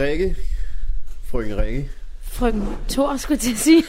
[0.00, 0.36] Rikke.
[1.24, 1.90] Frøken Rikke.
[2.22, 3.84] Frøken Thor, skulle jeg til at sige.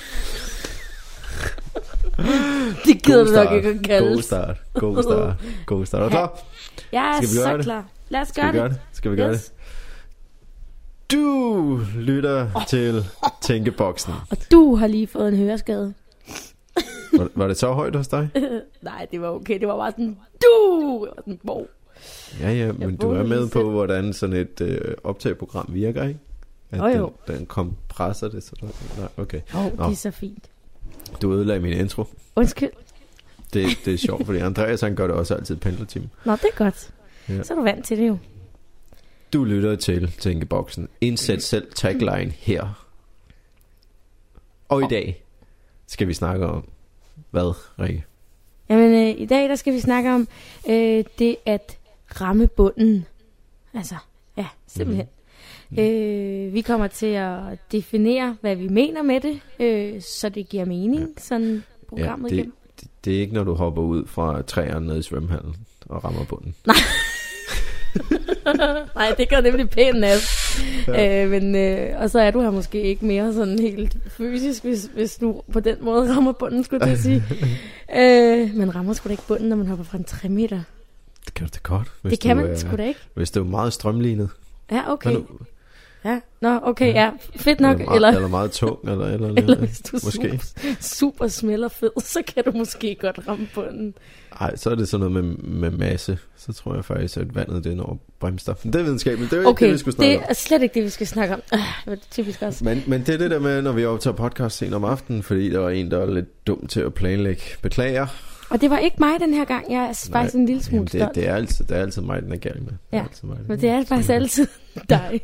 [2.86, 4.07] det gider du nok ikke at kalde.
[4.13, 4.58] God start.
[4.74, 5.36] God start.
[5.66, 6.02] God start.
[6.02, 6.39] Er du klar?
[6.92, 7.66] Jeg er Skal så det?
[7.66, 7.86] klar.
[8.10, 8.76] Lad os Skal gøre vi gøre det.
[8.76, 8.82] det?
[8.97, 9.44] Skal vi gøre Yes.
[9.44, 9.52] det?
[11.12, 13.05] Du lytter til
[13.41, 14.14] Tænkeboksen.
[14.30, 15.93] Og du har lige fået en høreskade.
[17.18, 18.30] Var, var det så højt hos dig?
[18.82, 19.59] Nej, det var okay.
[19.59, 21.05] Det var bare sådan, du!
[21.05, 21.66] Jeg var sådan, wow.
[22.39, 26.20] Ja, ja, men du er med på, hvordan sådan et øh, optageprogram virker, ikke?
[26.71, 27.13] At Jo, jo.
[27.27, 28.65] Den, den kompresser det, så du...
[28.97, 29.42] Nej, okay.
[29.55, 29.86] Åh, oh, Nå.
[29.86, 30.50] det er så fint.
[31.21, 32.06] Du ødelagde min intro.
[32.36, 32.69] Undskyld.
[33.53, 36.09] Det, det er sjovt, fordi Andreas han gør det også altid pendlertime.
[36.25, 36.94] Nå, det er godt.
[37.30, 37.44] Ja.
[37.44, 38.17] Så er du vant til det jo.
[39.33, 40.89] Du lytter til Tænkeboksen.
[41.02, 42.86] Indsæt selv tagline her.
[44.70, 45.23] Og i dag
[45.88, 46.67] skal vi snakke om...
[47.31, 48.06] Hvad, Rikke?
[48.70, 50.28] Jamen, øh, i dag der skal vi snakke om
[50.70, 51.78] øh, det at
[52.11, 53.06] ramme bunden.
[53.73, 53.95] Altså,
[54.38, 55.08] ja, simpelthen.
[55.70, 55.80] Mm.
[55.80, 57.39] Øh, vi kommer til at
[57.72, 61.22] definere, hvad vi mener med det, øh, så det giver mening, ja.
[61.22, 62.54] sådan programmet det, igennem.
[62.82, 66.26] det, det er ikke, når du hopper ud fra træerne nede i svømmehallen og rammer
[66.26, 66.56] bunden.
[68.95, 70.42] Nej, det gør nemlig pænt nas.
[70.88, 71.23] Ja.
[71.23, 74.89] Øh, men, øh, og så er du her måske ikke mere sådan helt fysisk, hvis,
[74.94, 77.23] hvis du på den måde rammer bunden, skulle jeg sige.
[78.00, 80.62] øh, man rammer sgu da ikke bunden, når man hopper fra en 3 meter.
[81.25, 81.91] Det kan du da godt.
[82.02, 83.00] Hvis det kan du, man er- sgu da ikke.
[83.14, 84.30] Hvis det er meget strømlignet.
[84.72, 85.11] Ja, okay.
[85.14, 85.25] Nu,
[86.05, 87.11] Ja, nå, okay, ja.
[87.36, 87.75] Fedt nok.
[87.80, 90.39] eller, meget, Eller, eller meget tung, eller, eller, eller, eller hvis du er måske.
[90.42, 93.94] super, super smelter fed, så kan du måske godt ramme bunden.
[94.39, 96.17] Nej, så er det sådan noget med, med masse.
[96.38, 98.53] Så tror jeg faktisk, at vandet det når bremster.
[98.64, 99.31] Men det er videnskabeligt.
[99.31, 101.08] Det er Okay, ikke det, vi skulle snakke det er slet ikke det, vi skal
[101.08, 101.42] snakke om.
[101.53, 102.59] Øh, det var typisk også.
[102.61, 102.66] om.
[102.66, 105.49] Men, men det er det der med, når vi optager podcast sent om aftenen, fordi
[105.49, 107.42] der var en, der var lidt dum til at planlægge.
[107.61, 108.08] Beklager.
[108.52, 109.72] Og det var ikke mig den her gang.
[109.72, 111.16] Jeg er faktisk en lille smule Jamen, det, stolt.
[111.16, 112.72] det, er altid, det er altid mig, den er gal med.
[112.72, 114.48] Det er Ja, altid mig, Men det er faktisk altid
[114.90, 115.22] dig.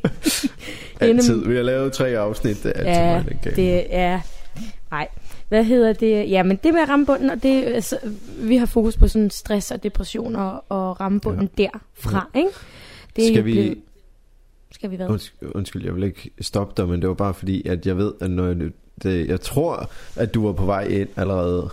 [1.00, 1.46] Altid.
[1.46, 4.20] Vi har lavet tre afsnit, det er altid Ja, mig, den er det er...
[4.92, 5.08] Nej,
[5.50, 6.30] hvad hedder det?
[6.30, 7.98] Ja, men det med at ramme bunden, og det, altså,
[8.40, 11.64] vi har fokus på sådan stress og depression og, og ramme bunden ja.
[11.64, 12.50] derfra, ikke?
[13.16, 13.78] Det er Skal vi- blevet-
[14.72, 15.08] Skal vi hvad?
[15.08, 18.14] Undskyld, undskyld, jeg vil ikke stoppe dig, men det var bare fordi, at jeg ved,
[18.22, 18.58] at når jeg,
[19.04, 21.70] det, jeg tror, at du var på vej ind allerede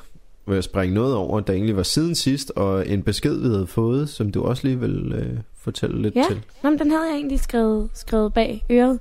[0.46, 3.66] ved at springe noget over, der egentlig var siden sidst, og en besked, vi havde
[3.66, 6.24] fået, som du også lige vil øh, fortælle lidt Ja.
[6.28, 6.42] til.
[6.62, 8.98] Nå, men den havde jeg egentlig skrevet, skrevet bag øret.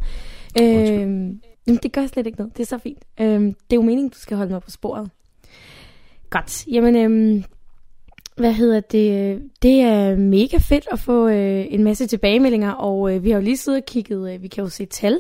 [0.62, 2.58] Øhm, jamen, det gør slet ikke noget.
[2.58, 3.04] Det er så fint.
[3.22, 5.10] Øhm, det er jo meningen, du skal holde mig på sporet.
[6.30, 6.68] Godt.
[6.68, 7.44] Jamen, øhm,
[8.38, 9.42] hvad hedder det?
[9.62, 13.44] Det er mega fedt at få øh, en masse tilbagemeldinger, og øh, vi har jo
[13.44, 15.20] lige siddet og kigget, øh, vi kan jo se tal,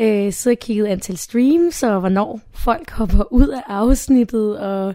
[0.00, 4.94] øh, siddet og kigget antal streams, og hvornår folk hopper ud af afsnittet, og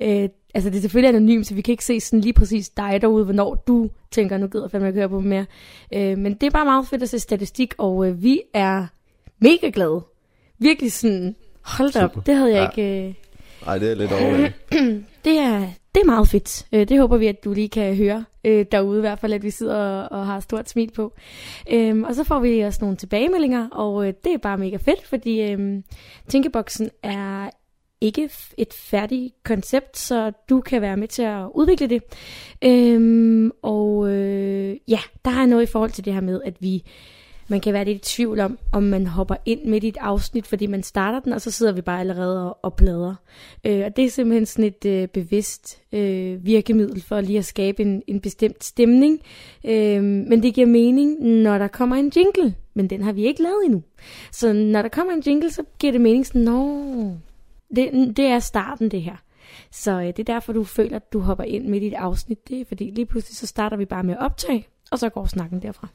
[0.00, 2.98] øh, altså det er selvfølgelig anonymt, så vi kan ikke se sådan lige præcis dig
[3.02, 5.46] derude, hvornår du tænker, nu gider jeg ikke høre på mere.
[5.94, 8.86] Øh, men det er bare meget fedt at se statistik, og øh, vi er
[9.38, 10.00] mega glade.
[10.58, 12.82] Virkelig sådan, hold da op, det havde jeg Ja.
[12.82, 13.08] ikke...
[13.08, 13.14] Øh,
[13.66, 14.52] Nej, det er lidt overvældende.
[15.24, 15.58] det er,
[15.94, 16.66] det er meget fedt.
[16.72, 19.42] Øh, Det håber vi, at du lige kan høre øh, derude, i hvert fald, at
[19.42, 21.12] vi sidder og, og har stort smil på.
[21.70, 25.06] Øhm, og så får vi også nogle tilbagemeldinger, og øh, det er bare mega fedt,
[25.06, 25.84] fordi øhm,
[26.28, 27.50] Tænkeboksen er
[28.00, 32.02] ikke et færdigt koncept, så du kan være med til at udvikle det.
[32.64, 36.84] Øhm, og øh, ja, der er noget i forhold til det her med, at vi
[37.50, 40.46] man kan være lidt i tvivl om, om man hopper ind midt i et afsnit,
[40.46, 43.14] fordi man starter den, og så sidder vi bare allerede og, og bladrer.
[43.64, 47.82] Øh, og det er simpelthen sådan et øh, bevidst øh, virkemiddel for lige at skabe
[47.82, 49.20] en, en bestemt stemning.
[49.64, 52.54] Øh, men det giver mening, når der kommer en jingle.
[52.74, 53.82] Men den har vi ikke lavet endnu.
[54.32, 57.16] Så når der kommer en jingle, så giver det mening sådan, nå,
[57.76, 59.16] det, det er starten det her.
[59.70, 62.48] Så øh, det er derfor, du føler, at du hopper ind midt i et afsnit.
[62.48, 65.26] Det er fordi lige pludselig, så starter vi bare med at optage, og så går
[65.26, 65.88] snakken derfra.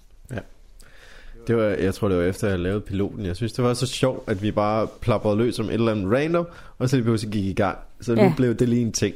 [1.47, 3.25] Det var, jeg tror, det var efter, jeg lavede piloten.
[3.25, 6.12] Jeg synes, det var så sjovt, at vi bare plaprede løs som et eller andet
[6.12, 6.47] random,
[6.78, 7.78] og så lige pludselig gik i gang.
[8.01, 8.33] Så nu Ja.
[8.38, 9.16] blev det lige en ting.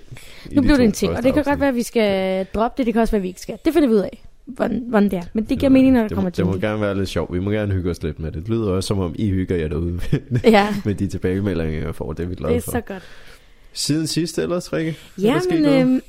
[0.52, 1.60] Nu de blev det en ting, og det kan godt afsnit.
[1.60, 3.58] være, at vi skal droppe det, det kan også være, at vi ikke skal.
[3.66, 5.24] Det finder vi ud af, hvordan, hvordan det er.
[5.34, 6.68] Men det giver mening, når der det, kommer må, det må jingle.
[6.68, 7.34] gerne være lidt sjovt.
[7.34, 8.42] Vi må gerne hygge os lidt med det.
[8.42, 10.00] Det lyder også, som om I hygger jer derude
[10.44, 12.14] Ja, med de tilbagemeldinger, jeg får.
[12.14, 12.72] Det er vi glade det er for.
[12.72, 13.04] så godt.
[13.74, 14.96] Siden sidst ellers, Rikke?
[15.22, 16.02] Ja, men øh,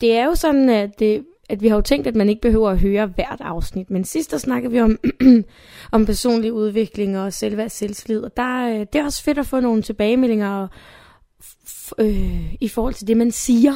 [0.00, 2.70] det er jo sådan, at, det, at vi har jo tænkt, at man ikke behøver
[2.70, 3.90] at høre hvert afsnit.
[3.90, 4.98] Men sidst der snakkede vi om,
[5.92, 8.20] om personlig udvikling og selvværd og selvslid.
[8.20, 10.68] Og der, øh, det er også fedt at få nogle tilbagemeldinger og,
[11.98, 13.72] øh, i forhold til det, man siger.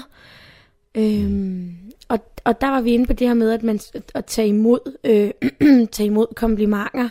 [0.97, 1.73] Øhm,
[2.09, 3.81] og, og der var vi inde på det her med, at man
[4.15, 5.31] at, tage imod, øh,
[5.93, 7.09] tage imod komplimenter.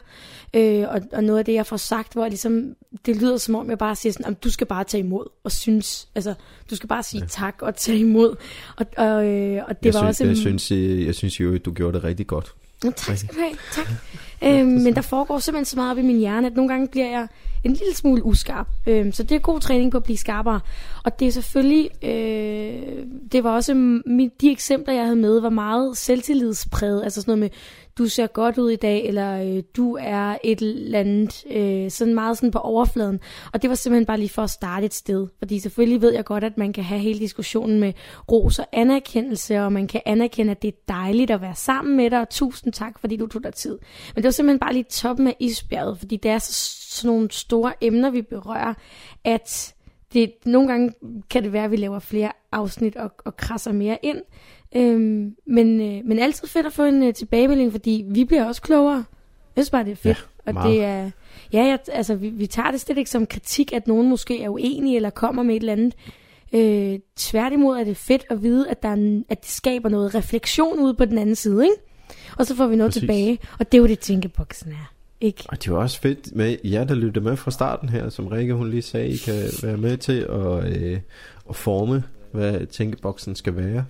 [0.55, 2.75] Øh, og, og noget af det, jeg får sagt, hvor jeg ligesom,
[3.05, 6.07] det lyder som om, jeg bare siger sådan, du skal bare tage imod og synes,
[6.15, 6.33] altså,
[6.69, 7.27] du skal bare sige ja.
[7.27, 8.35] tak og tage imod.
[8.77, 10.25] Og, og, øh, og det jeg var synes, også...
[10.25, 12.53] jeg, synes, jeg, jeg synes jo, at du gjorde det rigtig godt.
[12.83, 13.55] Nå, tak skal du have.
[13.71, 13.87] Tak.
[14.43, 17.09] Øhm, men der foregår simpelthen så meget op i min hjerne, at nogle gange bliver
[17.09, 17.27] jeg
[17.63, 18.67] en lille smule uskarp.
[18.87, 20.59] Øhm, så det er god træning på at blive skarpere.
[21.03, 23.73] Og det er selvfølgelig, øh, det var også,
[24.05, 27.03] mit, de eksempler, jeg havde med, var meget selvtillidspræget.
[27.03, 27.49] Altså sådan noget med,
[27.97, 32.13] du ser godt ud i dag, eller øh, du er et eller andet, øh, sådan
[32.13, 33.19] meget sådan på overfladen.
[33.53, 35.27] Og det var simpelthen bare lige for at starte et sted.
[35.39, 37.93] Fordi selvfølgelig ved jeg godt, at man kan have hele diskussionen med
[38.31, 42.09] ros og anerkendelse, og man kan anerkende, at det er dejligt at være sammen med
[42.09, 43.79] dig, og tusind tak, fordi du tog dig tid.
[44.15, 46.53] Men det var simpelthen bare lige toppen af isbjerget, fordi det er så,
[46.89, 48.73] sådan nogle store emner, vi berører,
[49.23, 49.73] at
[50.13, 50.91] det, nogle gange
[51.29, 54.21] kan det være, at vi laver flere afsnit og, og krasser mere ind.
[54.75, 58.61] Øhm, men, øh, men altid fedt at få en øh, tilbagemelding, fordi vi bliver også
[58.61, 59.03] klogere.
[59.55, 60.27] Jeg synes bare, det er fedt.
[60.47, 61.11] Ja, og det er,
[61.53, 64.49] ja, jeg, altså, vi, vi tager det slet ikke som kritik, at nogen måske er
[64.49, 65.95] uenige eller kommer med et eller andet.
[66.53, 70.15] Øh, tværtimod er det fedt at vide, at, der er en, at det skaber noget
[70.15, 71.75] refleksion ude på den anden side, ikke?
[72.37, 73.01] Og så får vi noget Præcis.
[73.01, 74.93] tilbage, og det er jo det, tænkeboksen er.
[75.21, 75.43] Ikke?
[75.47, 78.53] Og det var også fedt med jer, der lytter med fra starten her, som Rikke
[78.53, 80.99] hun lige sagde, I kan være med til at, øh,
[81.49, 83.85] at forme, hvad tænkeboksen skal være.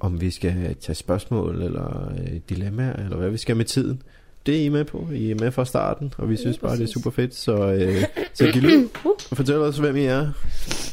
[0.00, 4.02] Om vi skal tage spørgsmål eller øh, dilemmaer, eller hvad vi skal med tiden.
[4.46, 5.08] Det er I med på.
[5.14, 7.34] I er med fra starten, og vi synes bare, det er super fedt.
[7.34, 8.04] Så, øh,
[8.34, 8.88] så giv lyd.
[9.32, 10.30] Fortæl os, hvem I er.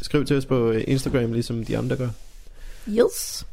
[0.01, 2.09] Skriv til os på øh, Instagram, ligesom de andre gør.
[2.89, 3.45] Yes.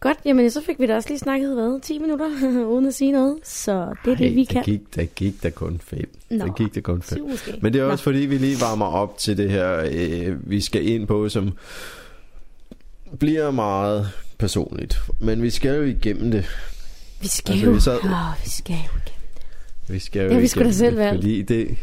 [0.00, 2.26] Godt, jamen så fik vi da også lige snakket, hvad, 10 minutter,
[2.74, 3.36] uden at sige noget.
[3.44, 4.62] Så det er det, Ej, vi der kan.
[4.62, 6.10] Gik, der gik der kun fem.
[6.30, 7.20] Nå, Der gik der kun fem.
[7.30, 7.58] måske.
[7.62, 7.92] Men det er Nå.
[7.92, 11.52] også fordi, vi lige varmer op til det her, øh, vi skal ind på, som
[13.18, 14.08] bliver meget
[14.42, 14.98] personligt.
[15.20, 16.44] Men vi skal jo igennem det.
[17.20, 17.72] Vi skal Altså, jo.
[17.72, 19.00] vi sad- Åh, vi skal jo.
[19.88, 21.16] Vi skal jo Det har vi sgu da igennem selv det, valgt.
[21.22, 21.76] Fordi det,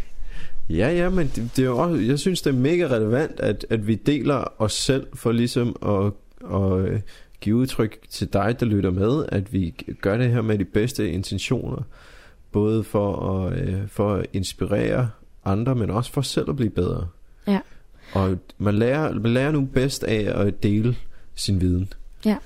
[0.69, 3.87] ja, ja, men det, det er også, jeg synes, det er mega relevant, at, at
[3.87, 6.11] vi deler os selv for ligesom at,
[6.55, 6.99] at øh,
[7.41, 11.11] give udtryk til dig, der lytter med, at vi gør det her med de bedste
[11.11, 11.81] intentioner.
[12.51, 15.09] Både for at, øh, for at inspirere
[15.45, 17.07] andre, men også for selv at blive bedre.
[17.47, 17.59] Ja.
[18.13, 20.95] Og man lærer, man lærer nu bedst af at dele
[21.35, 21.93] sin viden.
[22.25, 22.37] Ja.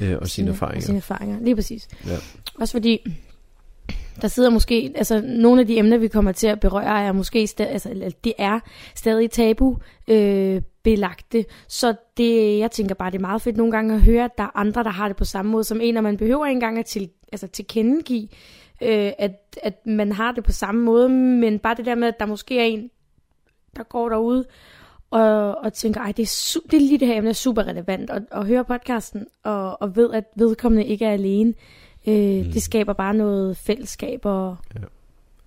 [0.00, 0.80] Øh, og sine Og erfaringer.
[0.86, 1.88] sine erfaringer, lige præcis.
[2.06, 2.16] Ja.
[2.60, 3.18] Også fordi,
[4.22, 7.46] der sidder måske, altså nogle af de emner, vi kommer til at berøre, er måske
[7.46, 8.60] stadig, altså det er
[8.94, 9.78] stadig tabu
[10.08, 11.44] øh, belagte.
[11.68, 14.44] Så det, jeg tænker bare, det er meget fedt nogle gange at høre, at der
[14.44, 16.78] er andre, der har det på samme måde som en, og man behøver ikke engang
[16.78, 18.28] at til, altså tilkendegive,
[18.82, 22.20] øh, at, at man har det på samme måde, men bare det der med, at
[22.20, 22.90] der måske er en,
[23.76, 24.44] der går derude,
[25.10, 27.62] og, og tænker, ej, det er, su- det er lige det her emne er super
[27.62, 31.54] relevant, og, og høre podcasten, og, og ved, at vedkommende ikke er alene,
[32.06, 32.52] øh, mm.
[32.52, 34.80] det skaber bare noget fællesskab, og, Ja.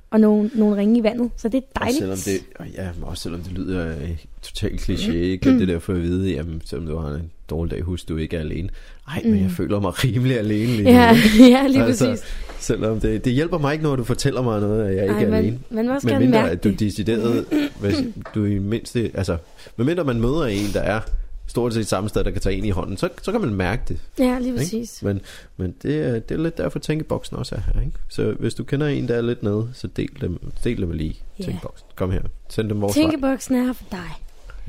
[0.10, 1.98] og nogle, nogle ringe i vandet, så det er Og dejligt.
[2.00, 5.50] selvom det, og ja, også selvom det lyder øh, totalt kliché, ikke?
[5.50, 8.18] At det der for at vide, jamen, selvom du har en dårlig dag, husk du
[8.18, 8.70] ikke er alene.
[9.08, 9.42] Ej, men Mm.
[9.42, 11.18] jeg føler mig rimelig alene lige Ja, nu.
[11.46, 12.26] ja, lige Altså, præcis.
[12.60, 15.24] Selvom det, det hjælper mig ikke, når du fortæller mig noget, at jeg ikke Ej,
[15.24, 15.60] er man, alene.
[15.70, 17.46] man må også Men mindre, mærke at du decideret,
[17.82, 17.96] hvis
[18.36, 19.38] du i mindste, altså,
[19.78, 21.00] medmindre man møder en, der er
[21.48, 23.82] stort set samme sted, der kan tage en i hånden, så, så kan man mærke
[23.88, 23.98] det.
[24.20, 25.04] Ja, lige præcis.
[25.04, 25.22] Men,
[25.58, 27.82] men det, er, det er lidt derfor, tænkeboksen også er her.
[27.82, 27.98] Ikke?
[28.10, 31.16] Så hvis du kender en, der er lidt nede, så del dem, del dem lige.
[31.40, 31.44] Ja.
[31.44, 31.88] Tænkeboksen.
[31.96, 32.22] Kom her.
[32.50, 33.04] Send dem vores vej.
[33.04, 34.10] Tænkeboksen er her for dig.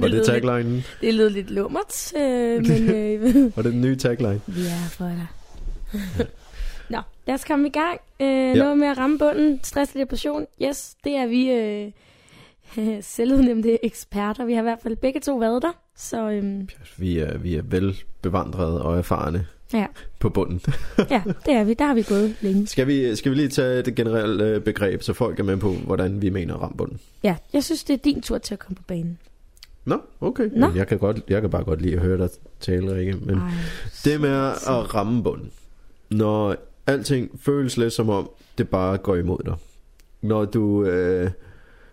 [0.00, 0.82] det lød lidt, taglinen?
[1.00, 2.22] det lød lidt lummert, øh,
[2.68, 4.40] men øh, Var det den nye tagline?
[4.46, 5.26] vi er her for dig.
[6.90, 8.00] Nå, lad os komme i gang.
[8.20, 8.48] Øh, Ja.
[8.48, 8.54] ja.
[8.54, 9.60] Noget med at ramme bunden.
[9.62, 10.46] Stress og depression.
[10.62, 11.92] Yes, det er vi øh,
[13.00, 14.44] selvudnævnte eksperter.
[14.44, 15.72] Vi har i hvert fald begge to været der.
[15.96, 16.68] Så øhm,
[16.98, 19.86] Vi er, vi er vel bevandrede og erfarne Ja.
[20.20, 20.60] På bunden.
[21.10, 21.74] ja, det er vi.
[21.74, 22.66] Der har vi gået længe.
[22.66, 25.72] Skal vi, skal vi lige tage det generelle øh, begreb, så folk er med på,
[25.72, 27.00] hvordan vi mener ramme bunden?
[27.22, 29.18] Ja, jeg synes, det er din tur til at komme på banen.
[29.84, 30.50] Nå, okay.
[30.56, 30.72] Nå.
[30.74, 32.28] Jeg, kan godt, jeg kan bare godt lide at høre dig
[32.60, 33.16] tale, Rikke.
[33.22, 33.50] Men Ej,
[34.04, 35.50] det med at ramme bunden.
[36.10, 39.54] Når alting føles lidt som om, det bare går imod dig.
[40.22, 41.30] Når du, øh,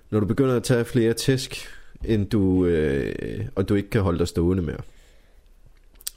[0.10, 1.68] når du begynder at tage flere tæsk,
[2.06, 4.78] end du, øh, og du ikke kan holde dig stående mere.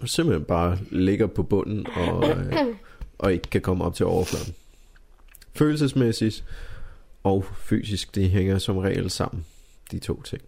[0.00, 2.52] Og simpelthen bare ligger på bunden og, øh,
[3.18, 4.54] og ikke kan komme op til overfladen.
[5.54, 6.44] Følelsesmæssigt
[7.22, 9.46] og fysisk, det hænger som regel sammen,
[9.90, 10.42] de to ting.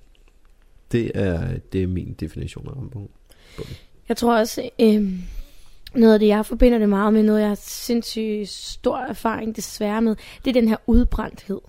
[0.93, 3.11] Det er, det er min definition af ramme bunden.
[4.09, 5.13] Jeg tror også, øh,
[5.95, 10.03] noget af det, jeg forbinder det meget med, noget jeg har sindssygt stor erfaring desværre
[10.03, 11.61] med, det er den her udbrændthed.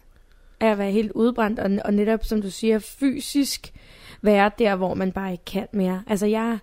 [0.60, 3.74] Af at være helt udbrændt, og, og netop, som du siger, fysisk
[4.22, 6.04] være der, hvor man bare ikke kan mere.
[6.08, 6.60] Altså, jeg,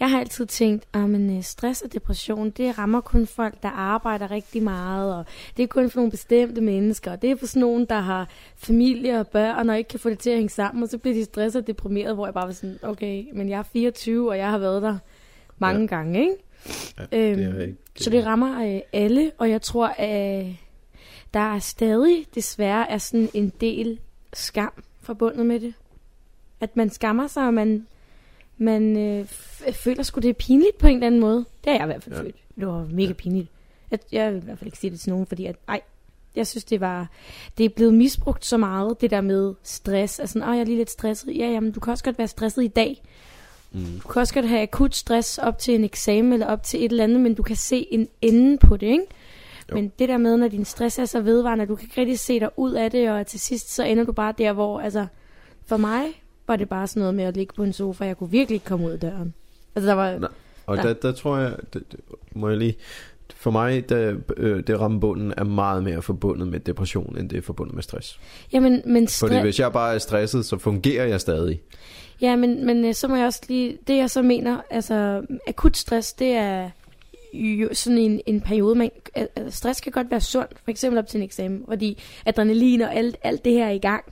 [0.00, 3.68] jeg har altid tænkt, at men, øh, stress og depression, det rammer kun folk, der
[3.68, 5.24] arbejder rigtig meget, og
[5.56, 8.28] det er kun for nogle bestemte mennesker, og det er for sådan nogen, der har
[8.56, 11.14] familie og børn, og ikke kan få det til at hænge sammen, og så bliver
[11.14, 14.38] de stresset og deprimeret, hvor jeg bare var sådan, okay, men jeg er 24, og
[14.38, 14.98] jeg har været der
[15.58, 15.86] mange ja.
[15.86, 16.34] gange, ikke?
[17.12, 20.46] Ja, Øhm, det ikke, Så det rammer øh, alle, og jeg tror, at
[21.34, 23.98] der er stadig desværre er sådan en del
[24.32, 25.74] skam forbundet med det.
[26.60, 27.86] At man skammer sig, og man,
[28.58, 29.26] man øh,
[29.72, 31.36] føler sgu det er pinligt på en eller anden måde.
[31.64, 32.20] Det har jeg i hvert fald Ja.
[32.20, 32.24] ja.
[32.26, 32.36] følt.
[32.58, 33.48] Det var mega pinligt.
[33.90, 35.80] Jeg, jeg vil i hvert fald ikke sige det til nogen, fordi at, ej,
[36.36, 37.08] jeg synes, det var,
[37.58, 40.18] det er blevet misbrugt så meget, det der med stress.
[40.20, 41.36] Altså, åh, jeg er lige lidt stresset.
[41.38, 43.02] Ja, jamen, du kan også godt være stresset i dag.
[43.72, 46.84] mm, Du kan også godt have akut stress op til en eksamen eller op til
[46.84, 49.04] et eller andet, men du kan se en ende på det, ikke?
[49.70, 49.74] Jo.
[49.74, 52.40] Men det der med, når din stress er så vedvarende, du kan ikke rigtig se
[52.40, 55.06] dig ud af det, og til sidst så ender du bare der, hvor, altså,
[55.66, 56.04] for mig
[56.46, 58.66] var det bare sådan noget med at ligge på en sofa, jeg kunne virkelig ikke
[58.66, 59.34] komme ud af døren.
[59.74, 60.28] Altså, der var, Nej.
[60.66, 60.82] Og Ja.
[60.82, 62.00] der, der tror jeg, det, det,
[62.32, 62.74] må jeg lige,
[63.36, 67.38] for mig, der, øh, det ramme bunden er meget mere forbundet med depression, end det
[67.38, 68.20] er forbundet med stress.
[68.52, 71.60] jamen, men Fordi stre- hvis jeg bare er stresset, så fungerer jeg stadig.
[72.20, 73.78] Ja, men, men øh, så må jeg også lige...
[73.86, 76.70] Det jeg så mener, altså akut stress, det er
[77.34, 80.98] jo sådan en, en periode, man, al- al- stress kan godt være sundt, for eksempel
[80.98, 84.04] op til en eksamen, fordi adrenalin og alt, alt det her er i gang.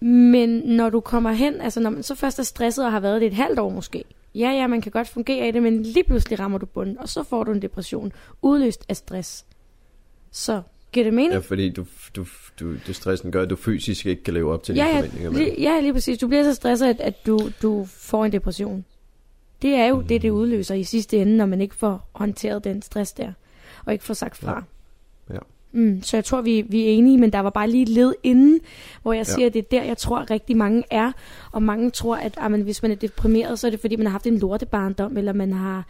[0.00, 3.20] Men når du kommer hen, altså når man så først er stresset og har været
[3.20, 4.04] det et halvt år måske,
[4.34, 7.08] ja, ja, man kan godt fungere i det, men lige pludselig rammer du bunden, og
[7.08, 9.44] så får du en depression, udløst af stress.
[10.30, 11.32] Så, giver det mening?
[11.32, 12.26] Ja, fordi du, du,
[12.60, 14.98] du, det stressen gør, at du fysisk ikke kan leve op til ja, dine ja,
[14.98, 15.30] forventninger.
[15.30, 16.18] lige, ja, lige præcis.
[16.18, 18.84] Du bliver så stresset, at, at du, du får en depression.
[19.62, 20.06] Det er jo mm.
[20.06, 23.32] det, det udløser i sidste ende, når man ikke får håndteret den stress der,
[23.84, 24.52] og ikke får sagt fra.
[24.52, 24.60] Ja.
[25.74, 25.78] Ja.
[25.78, 28.14] Mm, så jeg tror, vi, vi er enige, men der var bare lige et led
[28.22, 28.60] inden,
[29.02, 29.32] hvor jeg Ja.
[29.34, 31.12] siger, at det er der, jeg tror, rigtig mange er.
[31.52, 34.06] Og mange tror, at ah, men hvis man er deprimeret, så er det fordi, man
[34.06, 35.86] har haft en lortebarndom, eller man har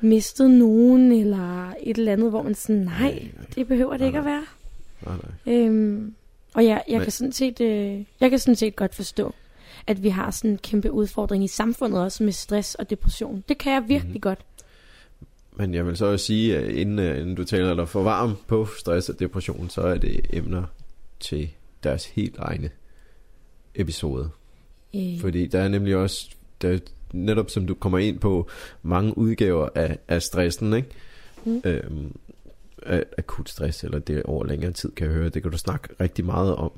[0.00, 4.18] mistet nogen, eller et eller andet, hvor man sådan, nej, det behøver det Nej, ikke
[4.18, 4.32] at nej.
[4.32, 4.44] være.
[5.06, 5.54] Nej, nej.
[5.54, 6.14] Øhm,
[6.54, 9.34] og jeg, jeg, kan sådan set, øh, jeg kan sådan set godt forstå,
[9.86, 13.44] at vi har sådan en kæmpe udfordring i samfundet også med stress og depression.
[13.48, 14.08] Det kan jeg virkelig Mhm.
[14.08, 14.20] mm-hmm.
[14.20, 14.38] godt.
[15.56, 18.36] Men jeg vil så også sige, at inden, øh, inden du taler dig for varm
[18.46, 20.64] på stress og depression, så er det emner
[21.20, 21.50] til
[21.82, 22.70] deres helt egne
[23.74, 24.30] episode.
[24.94, 26.30] Øh, Fordi der er nemlig også,
[26.62, 26.78] der, er
[27.12, 28.48] netop som du kommer ind på,
[28.82, 30.88] mange udgaver af, af stressen, ikke?
[31.44, 31.62] Mm.
[31.64, 32.16] Øhm,
[33.18, 35.28] akut stress, eller det over længere tid, kan jeg høre.
[35.28, 36.72] Det kan du snakke rigtig meget om.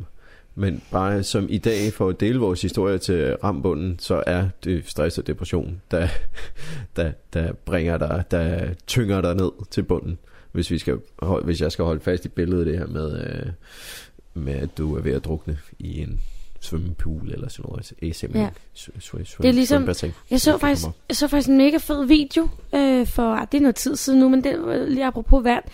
[0.59, 4.83] Men bare som i dag, for at dele vores historie til rambunden, så er det
[4.87, 6.09] stress og depression, der,
[6.97, 10.19] der, der bringer dig, der tynger dig ned til bunden.
[10.53, 10.99] Hvis, vi skal,
[11.45, 13.47] hvis jeg skal holde fast i billedet det her med, øh,
[14.35, 16.21] med at du er ved at drukne i en
[16.61, 17.87] svømmepool eller sådan noget.
[18.17, 18.35] Simpelthen.
[18.35, 18.51] Ja.
[19.43, 19.83] Det er ligesom-
[20.31, 23.63] jeg, så faktisk, jeg så faktisk en mega fed video øh, for, ah, det er
[23.63, 25.65] noget tid siden nu, men det var lige apropos vand.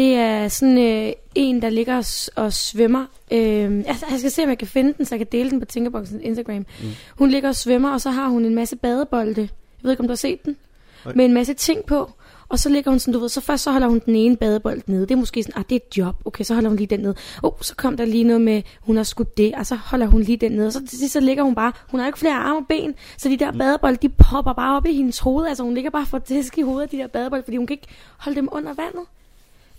[0.00, 2.04] Det er sådan øh, en, der ligger og,
[2.44, 3.06] og svømmer.
[3.32, 5.60] Øh, altså, jeg skal se, om jeg kan finde den, så jeg kan dele den
[5.60, 6.56] på Tinkerboxens Instagram.
[6.56, 6.88] Mm.
[7.18, 9.40] Hun ligger og svømmer, og så har hun en masse badebolde.
[9.40, 9.48] Jeg
[9.82, 10.56] ved ikke, om du har set den?
[11.04, 11.14] Nej.
[11.14, 12.10] Med en masse ting på.
[12.48, 14.82] Og så ligger hun sådan, du ved, så først så holder hun den ene badebold
[14.86, 15.02] nede.
[15.02, 16.14] Det er måske sådan, ah, det er et job.
[16.24, 17.14] Okay, så holder hun lige den nede.
[17.42, 20.22] Oh, så kom der lige noget med, hun har skudt det, og så holder hun
[20.22, 20.66] lige den nede.
[20.66, 22.94] Og så til sidst, så ligger hun bare, hun har ikke flere arme og ben,
[23.18, 25.46] så de der badebolde, de popper bare op i hendes hoved.
[25.46, 27.74] Altså hun ligger bare for tæsk i hovedet af de der badebolde, fordi hun kan
[27.74, 27.88] ikke
[28.18, 29.04] holde dem under vandet.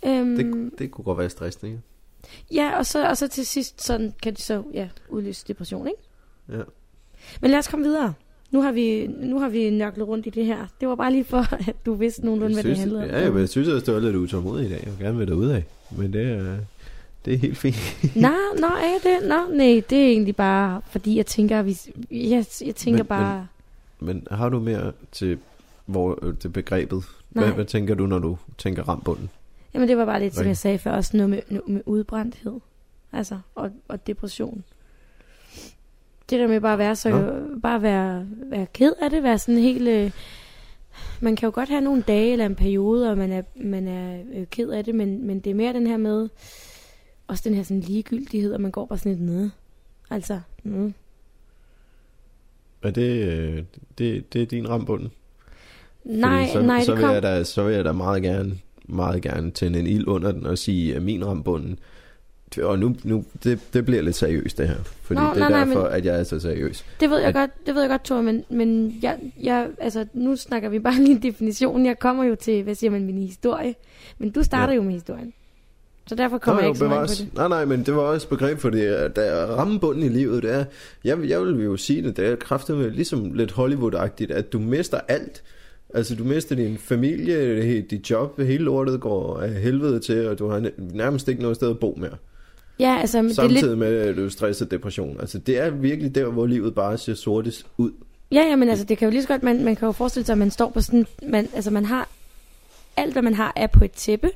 [0.06, 1.82] Øhm, Det, det kunne godt være stressende, ikke?
[2.54, 5.98] Ja, og så, og så til sidst, sådan kan det så ja, udløse depression, ikke?
[6.58, 6.62] Ja.
[7.40, 8.12] Men lad os komme videre.
[8.50, 10.66] Nu har vi, nu har vi nørklet rundt i det her.
[10.80, 13.08] Det var bare lige for, at du vidste nogenlunde, hvad det handlede om.
[13.08, 14.80] Ja, men jeg synes også, det var lidt utålmodig i dag.
[14.84, 15.64] Jeg vil gerne være derude af.
[15.90, 16.56] Men det er,
[17.24, 17.76] det er helt fint.
[18.16, 18.28] Nå,
[18.58, 19.28] nå, er det?
[19.28, 21.76] Nå, nej, det er egentlig bare, fordi jeg tænker, at vi,
[22.10, 23.46] jeg, jeg tænker Men- bare,
[24.00, 25.38] Men har du mere til,
[25.86, 27.04] hvor, øh, til begrebet?
[27.28, 27.54] Hvad, nej.
[27.54, 29.30] hvad tænker du, når du tænker rambunden?
[29.74, 32.60] Jamen, det var bare lidt, som jeg sagde før, også noget med, noget med udbrændthed.
[33.12, 34.64] Altså, og, og depression.
[36.30, 37.60] Det der med bare at være så, Nå.
[37.60, 39.88] bare være, være ked af det, være sådan helt...
[39.88, 40.10] Øh,
[41.20, 44.22] man kan jo godt have nogle dage eller en periode, og man er, man er
[44.34, 46.28] øh, ked af det, men, men det er mere den her med,
[47.26, 49.50] også den her sådan ligegyldighed, og man går bare sådan lidt nede.
[50.10, 50.94] Altså, mm.
[52.82, 53.64] Er det, øh,
[53.98, 55.10] det, det er din rambunden?
[56.04, 57.14] nej, så, nej, så det vil kom...
[57.14, 58.58] jeg da, så vil jeg da meget gerne,
[58.92, 61.78] meget gerne tænde en ild under den og sige, at min rambunden,
[62.62, 65.50] og nu, nu det, det bliver lidt seriøst det her, fordi Nå, det er nej,
[65.50, 66.84] nej, derfor, men- at jeg er så seriøs.
[67.00, 70.06] Det ved jeg At- godt, det ved jeg godt, Thor, men, men jeg, jeg, altså,
[70.14, 71.86] nu snakker vi bare lige en definition.
[71.86, 73.74] Jeg kommer jo til, hvad siger man, min historie.
[74.18, 74.76] Men du starter Ja.
[74.76, 75.32] jo med historien.
[76.06, 77.34] Så derfor kommer jeg ikke så meget på det.
[77.34, 80.54] Nej, nej, men det var også begreb for det, der er rammebunden i livet, det
[80.54, 80.64] er,
[81.04, 84.58] jeg, jeg vil jo sige det, det er kraftigt med ligesom lidt Hollywood-agtigt, at du
[84.58, 85.42] mister alt.
[85.94, 90.48] Altså, du mister din familie, dit job, hele lortet går af helvede til, og du
[90.48, 92.16] har næ- nærmest ikke noget sted at bo mere.
[92.78, 93.78] Ja, altså, men det er Samtidig lidt...
[93.78, 95.20] med, at du er stresset depression.
[95.20, 97.90] Altså, det er virkelig der, hvor livet bare ser sortest ud.
[98.32, 100.26] Ja, ja, men altså, det kan jo lige så godt, man, man kan jo forestille
[100.26, 102.08] sig, at man står på sådan, man, altså man har
[102.96, 104.30] alt, hvad man har, er på et tæppe,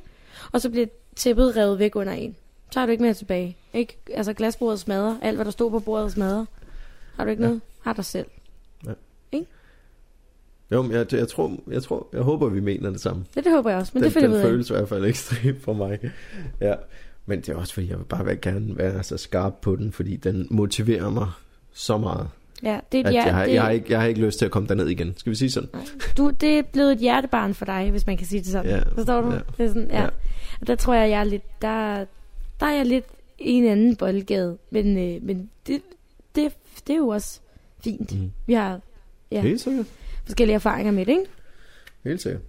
[0.51, 2.35] og så bliver tæppet revet væk under en.
[2.71, 3.57] Så har du ikke mere tilbage.
[3.73, 3.97] Ikke?
[4.13, 6.45] Altså glasbordet smadrer, alt hvad der stod på bordet smadrer.
[7.15, 7.47] Har du ikke Ja.
[7.47, 7.61] noget?
[7.81, 8.25] Har dig selv.
[10.71, 13.25] Jo, men jeg, jeg, tror, jeg, tror, jeg håber, vi mener det samme.
[13.35, 14.45] Det, det håber jeg også, men den, det finder vi ud af.
[14.45, 15.99] føles i hvert fald ekstremt for mig.
[16.61, 16.73] Ja.
[17.25, 20.15] Men det er også fordi, jeg vil bare gerne være så skarp på den, fordi
[20.15, 21.27] den motiverer mig
[21.73, 22.29] så meget,
[22.63, 24.45] Ja, det er et jeg, har, det, jeg, har ikke, jeg har ikke lyst til
[24.45, 25.13] at komme derned igen.
[25.17, 25.69] Skal vi sige sådan?
[25.73, 25.83] Nej.
[26.17, 28.71] Du, det er blevet et hjertebarn for dig, hvis man kan sige det sådan.
[28.71, 28.79] Ja.
[28.95, 29.31] Forstår du?
[29.31, 29.39] Ja.
[29.57, 29.97] Det er sådan, ja.
[29.97, 30.03] Ja.
[30.03, 30.09] ja.
[30.61, 32.05] Og der tror jeg, jeg er lidt, der,
[32.59, 33.05] der er jeg lidt
[33.39, 34.57] i en anden boldgade.
[34.69, 35.81] Men, øh, men det,
[36.35, 36.51] det,
[36.87, 37.39] det er jo også
[37.83, 38.19] fint.
[38.19, 38.31] Mm.
[38.47, 38.79] Vi har
[39.31, 39.85] ja, Helt sikkert.
[40.27, 41.23] Forskellige erfaringer med det, ikke?
[42.03, 42.41] Helt sikkert.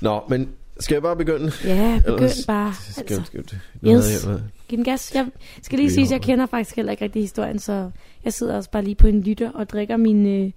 [0.00, 0.48] Nå, men
[0.80, 1.52] skal jeg bare begynde?
[1.64, 2.74] Ja, begynd Ellers- bare.
[2.74, 4.26] Skal, Altså, skal, skal, Yes.
[4.26, 5.14] jeg, giv den gas.
[5.14, 5.26] Jeg
[5.62, 7.90] skal lige sige, at jeg kender faktisk heller ikke rigtig historien, så
[8.24, 10.50] jeg sidder også bare lige på en lytter og drikker min øh,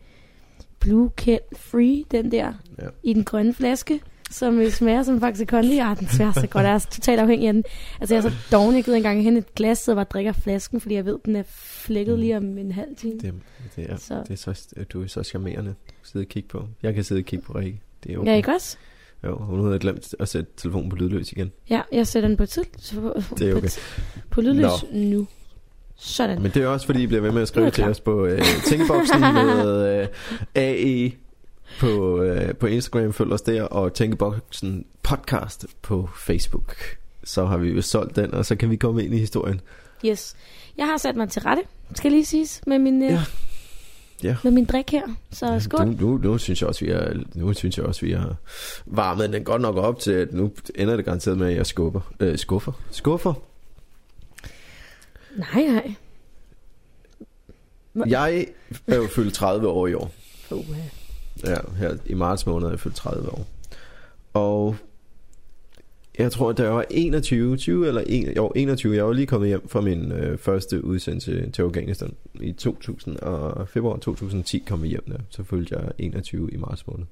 [0.79, 2.87] Blue Cat Free, den der, Ja.
[3.03, 3.99] i den grønne flaske,
[4.31, 5.75] som øh, smager som faktisk kondi.
[5.75, 6.63] Ja, den smager så godt.
[6.65, 7.63] Jeg er totalt afhængig af den.
[8.01, 10.81] Altså, jeg er så doven, jeg gider engang hen et glas, så bare drikker flasken,
[10.81, 13.13] fordi jeg ved, den er flækket lige om en halv time.
[13.21, 13.33] det,
[13.75, 16.67] det, er, Så- det er så, du er så charmerende at sidde og kigge på.
[16.83, 17.81] Jeg kan sidde og kigge på Rikke.
[18.03, 18.77] Det er Ja, ikke også?
[19.23, 21.51] Jo, hun havde glemt at sætte telefonen på lydløs igen.
[21.69, 22.63] Ja, jeg sætter den på tid.
[22.95, 23.67] På, Det er okay.
[23.67, 25.27] På, på lydløs nu.
[25.99, 26.41] Sådan.
[26.41, 28.41] Men det er også fordi, I bliver ved med at skrive til os på øh,
[28.65, 30.07] Tænkeboksen med øh,
[30.55, 31.11] AE
[31.79, 36.75] på, øh, på Instagram, følg os der, og Tænkeboksen podcast på Facebook.
[37.23, 39.61] Så har vi jo solgt den, og så kan vi komme ind i historien.
[40.05, 40.35] Yes.
[40.77, 41.63] Jeg har sat mig til rette,
[41.95, 43.23] skal lige siges, med min, øh, Ja.
[44.23, 44.37] Ja.
[44.43, 45.01] med min drik her.
[45.31, 45.87] Så skål.
[45.87, 48.35] Nu, nu, nu, synes jeg også, vi er, nu synes jeg også, vi har
[48.85, 52.13] varmet den godt nok op til, at nu ender det garanteret med, at jeg skubber.
[52.19, 52.71] Øh, skuffer.
[52.91, 53.33] Skuffer.
[55.37, 55.93] Nej, nej.
[58.07, 58.45] Jeg
[58.87, 60.11] er jo fyldt 30 år i år.
[60.51, 60.65] Uh,
[61.45, 63.47] Ja, her i marts måned er jeg fyldt 30 år.
[64.33, 64.75] Og
[66.17, 69.49] jeg tror, da jeg var 21, 20 eller 1, jo, 21, jeg var lige kommet
[69.49, 72.13] hjem fra min øh, første udsendelse til Afghanistan.
[72.41, 75.17] I 2000 og februar 2010 kom jeg hjem der.
[75.29, 77.05] Så følte jeg 21 i marts måned.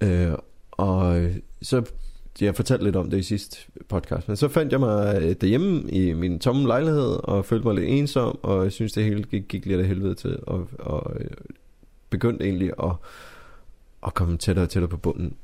[0.00, 0.32] Øh,
[0.70, 1.30] og
[1.62, 1.82] så
[2.40, 5.90] jeg fortalte lidt om det i sidste podcast, men så fandt jeg mig øh, derhjemme
[5.90, 9.48] i min tomme lejlighed og følte mig lidt ensom, og jeg synes det hele gik,
[9.48, 11.16] gik lidt af helvede til, og, og
[12.12, 12.92] begyndte egentlig at,
[14.06, 15.36] at komme tættere og tættere på bunden.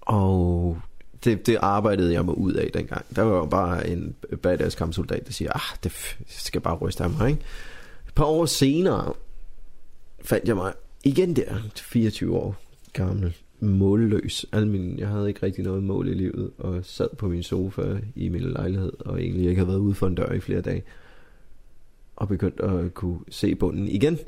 [0.00, 0.78] Og
[1.24, 3.16] det, det arbejdede jeg mig ud af dengang.
[3.16, 7.10] Der var jo bare en badass kampsoldat, der siger, ah, det skal bare ryste af
[7.10, 7.42] mig, ikke?
[8.08, 9.12] Et par år senere
[10.22, 10.72] fandt jeg mig
[11.04, 12.56] igen der, 24 år
[12.92, 14.46] gammel, målløs.
[14.52, 17.96] Al min, jeg havde ikke rigtig noget mål i livet, og sad på min sofa
[18.14, 20.82] i min lejlighed, og egentlig ikke havde været ude for en dør i flere dage.
[22.16, 24.18] Og begyndte at kunne se bunden igen.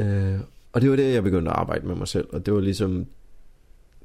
[0.00, 0.40] Øh,
[0.72, 3.06] og det var det, jeg begyndte at arbejde med mig selv, og det var ligesom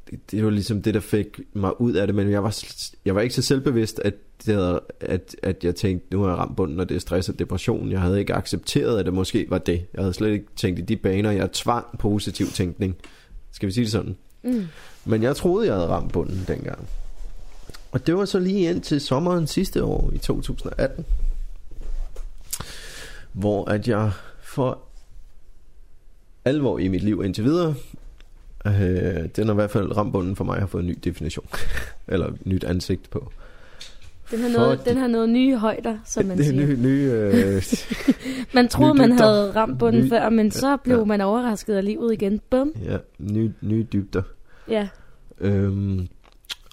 [0.10, 2.64] det, det var ligesom det, der fik mig ud af det, men jeg var,
[3.06, 4.14] jeg var ikke så selvbevidst, at,
[4.46, 7.30] det havde, at, at jeg tænkte, nu har jeg ramt bunden, og det er stress
[7.30, 7.92] og depression.
[7.92, 9.86] Jeg havde ikke accepteret, at det måske var det.
[9.94, 11.32] Jeg havde slet ikke tænkt i de baner.
[11.32, 12.96] Jeg tvang positiv tænkning.
[13.52, 14.16] Skal vi sige det sådan?
[14.44, 14.68] mm.
[15.06, 16.88] Men jeg troede, jeg havde ramt bunden dengang.
[17.92, 21.06] Og det var så lige ind til sommeren sidste år, i 2018.
[23.34, 24.12] Hvor at jeg
[24.44, 24.80] for
[26.46, 27.76] alvor i mit liv indtil videre,
[28.66, 28.74] øh,
[29.36, 31.46] den har i hvert fald ramt bunden for mig, har fået en ny definition.
[32.08, 33.32] Eller nyt ansigt på.
[34.32, 36.66] Den har noget, de- den har noget nye højder, som man det er siger.
[36.68, 37.64] ny, ny, øh,
[38.56, 39.26] Man troede, nye man dybder.
[39.26, 41.04] havde ramt bunden Ny- før, men så blev Ja.
[41.04, 42.42] man overrasket af livet igen.
[42.50, 42.74] Bum.
[42.84, 44.22] ja, ny, nye dybder.
[44.70, 44.88] Ja.
[45.40, 46.08] Øhm,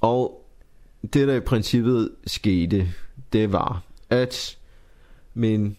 [0.03, 0.45] og
[1.13, 2.89] det der i princippet skete,
[3.33, 4.59] det var, at
[5.35, 5.77] min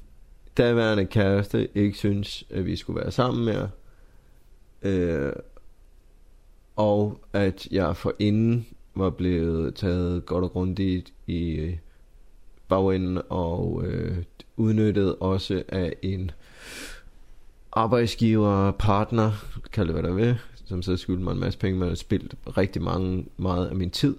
[0.58, 3.70] daværende kæreste ikke synes, at vi skulle være sammen mere.
[4.84, 5.34] Øh,
[6.76, 11.72] og at jeg forinden var blevet taget godt og grundigt i
[12.68, 14.18] bagenden og øh,
[14.58, 16.32] udnyttet også af en
[17.72, 19.32] arbejdsgiver, partner,
[19.72, 22.36] kald det hvad der vil, som så skyldte mig en masse penge, men har spildt
[22.58, 24.16] rigtig mange, meget af min tid.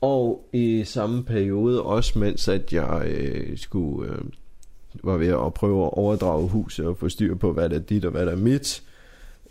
[0.00, 4.18] Og i samme periode, også mens at jeg øh, skulle, øh,
[5.04, 8.04] var ved at prøve at overdrage huset og få styr på, hvad der er dit
[8.04, 8.82] og hvad der er mit,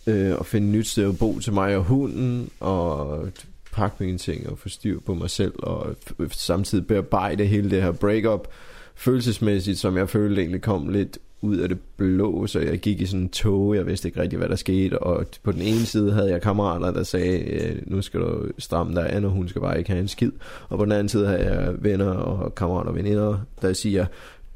[0.08, 3.28] øh, og finde nyt sted at bo til mig og hunden, og
[3.72, 7.82] pakke mine ting og få styr på mig selv, og f- samtidig bearbejde hele det
[7.82, 8.48] her breakup,
[8.96, 13.06] følelsesmæssigt, som jeg følte egentlig kom lidt ud af det blå, så jeg gik i
[13.06, 16.12] sådan en tog, jeg vidste ikke rigtig, hvad der skete, og på den ene side
[16.12, 19.62] havde jeg kammerater, der sagde, øh, nu skal du stramme dig an, og hun skal
[19.62, 20.32] bare ikke have en skid,
[20.70, 24.06] og på den anden side havde jeg venner og kammerater og veninder, der siger,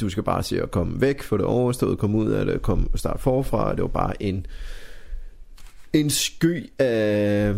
[0.01, 2.85] du skal bare se at komme væk, få det overstået, komme ud af det, komme
[2.95, 4.45] starte forfra, det var bare en
[5.93, 7.55] en sky af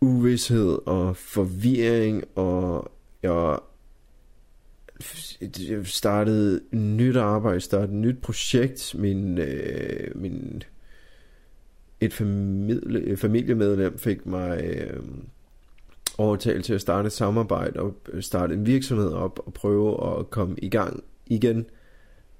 [0.00, 3.58] uvidshed og forvirring, og jeg
[5.68, 8.94] jeg startede nyt arbejde, startede et nyt projekt.
[8.98, 10.62] Min, øh, min
[12.00, 15.00] et familie, familiemedlem fik mig øh,
[16.18, 20.56] overtalt til at starte et samarbejde og starte en virksomhed op og prøve at komme
[20.58, 21.66] i gang igen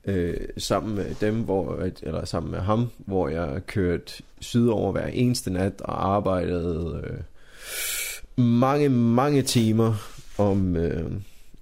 [0.07, 5.53] øh, sammen med dem, hvor, eller sammen med ham, hvor jeg kørte sydover hver eneste
[5.53, 7.19] nat og arbejdede øh,
[8.45, 9.95] mange, mange timer
[10.39, 11.11] om, øh,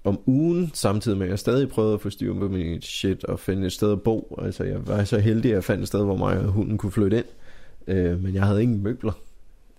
[0.03, 3.39] om ugen, samtidig med at jeg stadig prøvede at få styr på min shit og
[3.39, 4.39] finde et sted at bo.
[4.41, 6.91] Altså jeg var så heldig, at jeg fandt et sted, hvor mig og hunden kunne
[6.91, 7.25] flytte ind.
[7.87, 9.11] Øh, men jeg havde ingen møbler.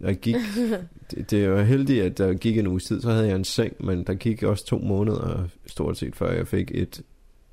[0.00, 0.37] Jeg gik,
[1.11, 3.72] det, det var heldigt, at der gik en uge tid, så havde jeg en seng,
[3.81, 7.02] men der gik også to måneder stort set, før jeg fik et,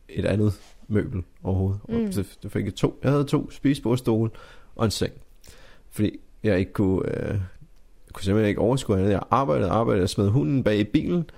[0.10, 0.54] et andet
[0.94, 1.82] møbel overhovedet.
[1.90, 1.96] Mm.
[1.96, 3.00] Og så, så fik jeg to.
[3.04, 4.32] Jeg havde to spisebordstole
[4.76, 5.14] og en seng.
[5.92, 7.34] Fordi jeg ikke kunne, øh,
[8.08, 9.12] jeg kunne simpelthen ikke overskue andet.
[9.12, 11.30] Jeg arbejdede, arbejdede, jeg smed hunden bag i bilen,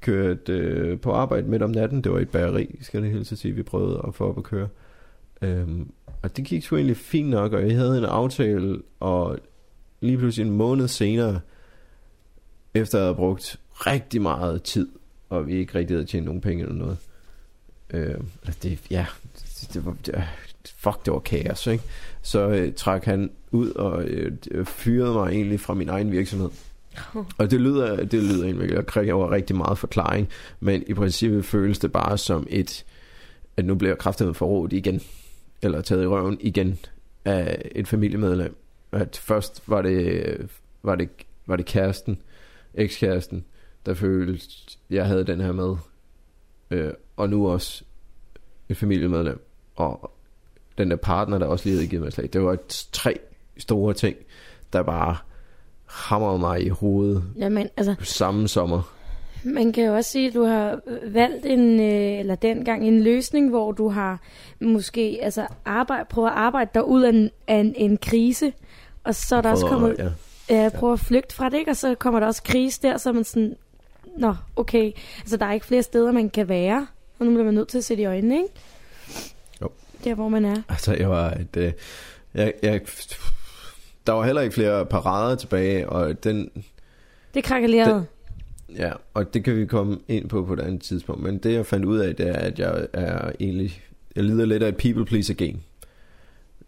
[0.00, 2.04] kørte øh, på arbejde midt om natten.
[2.04, 4.68] Det var et bageri, skal det hele sige, vi prøvede at få op at køre.
[5.42, 5.90] Øhm,
[6.22, 9.38] og det gik sgu egentlig fint nok, og jeg havde en aftale, og
[10.00, 11.40] lige pludselig en måned senere,
[12.74, 14.88] efter jeg havde brugt rigtig meget tid,
[15.28, 16.98] og vi ikke rigtig havde tjent nogen penge eller noget.
[17.92, 18.14] Øh,
[18.62, 19.06] det, ja,
[19.60, 20.24] det, det var, det,
[20.76, 21.84] fuck, det var kaos, ikke?
[22.22, 24.32] Så øh, trak han ud og øh,
[24.66, 26.50] fyrede mig egentlig fra min egen virksomhed.
[27.38, 30.28] Og det lyder, det lyder egentlig, jeg kræver rigtig meget forklaring,
[30.60, 32.84] men i princippet føles det bare som et,
[33.56, 35.00] at nu bliver jeg kraftigt forrådt igen,
[35.62, 36.78] eller taget i røven igen
[37.24, 38.56] af et familiemedlem.
[38.92, 40.48] At først var det,
[40.82, 41.08] var det,
[41.46, 42.18] var det kæresten,
[42.74, 43.44] ekskæresten,
[43.86, 44.46] der følte,
[44.90, 45.76] jeg havde den her med,
[46.72, 47.84] øh, og nu også
[48.68, 50.10] et familiemedlem, og
[50.78, 52.28] den der partner, der også lige havde givet mig slag.
[52.32, 52.58] Det var
[52.92, 53.18] tre
[53.58, 54.16] store ting,
[54.72, 55.16] der bare
[55.86, 58.94] hamrede mig i hovedet Jamen, altså, samme sommer.
[59.44, 63.50] Man kan jo også sige, at du har valgt en, øh, eller dengang en løsning,
[63.50, 64.20] hvor du har
[64.60, 68.52] måske altså arbejde, prøvet at arbejde dig ud af en, af en, en krise,
[69.04, 70.08] og så er der også kommet, ja.
[70.50, 71.70] Ja, prøve at flygte fra det, ikke?
[71.70, 73.56] og så kommer der også krise der, så man sådan,
[74.18, 76.86] nå, okay, altså der er ikke flere steder, man kan være,
[77.18, 78.48] og nu bliver man nødt til at sætte i øjnene, ikke?
[79.62, 79.68] Jo.
[80.04, 80.62] Der, hvor man er.
[80.68, 81.72] Altså, jeg var et, øh,
[82.34, 82.80] jeg, jeg,
[84.06, 86.50] der var heller ikke flere parader tilbage, og den...
[87.34, 88.06] Det krakkelerede.
[88.76, 91.22] Ja, og det kan vi komme ind på på et andet tidspunkt.
[91.22, 93.82] Men det jeg fandt ud af, det er, at jeg er egentlig...
[94.16, 95.62] Jeg lider lidt af et people pleaser gen.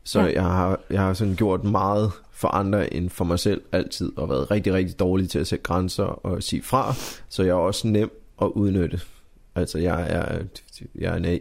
[0.05, 0.33] Så ja.
[0.33, 4.29] jeg, har, jeg har sådan gjort meget for andre end for mig selv altid, og
[4.29, 6.95] været rigtig, rigtig dårlig til at sætte grænser og sige fra.
[7.29, 8.11] Så jeg er også nem
[8.43, 9.01] at udnytte.
[9.55, 10.39] Altså jeg er,
[10.95, 11.41] jeg er naiv.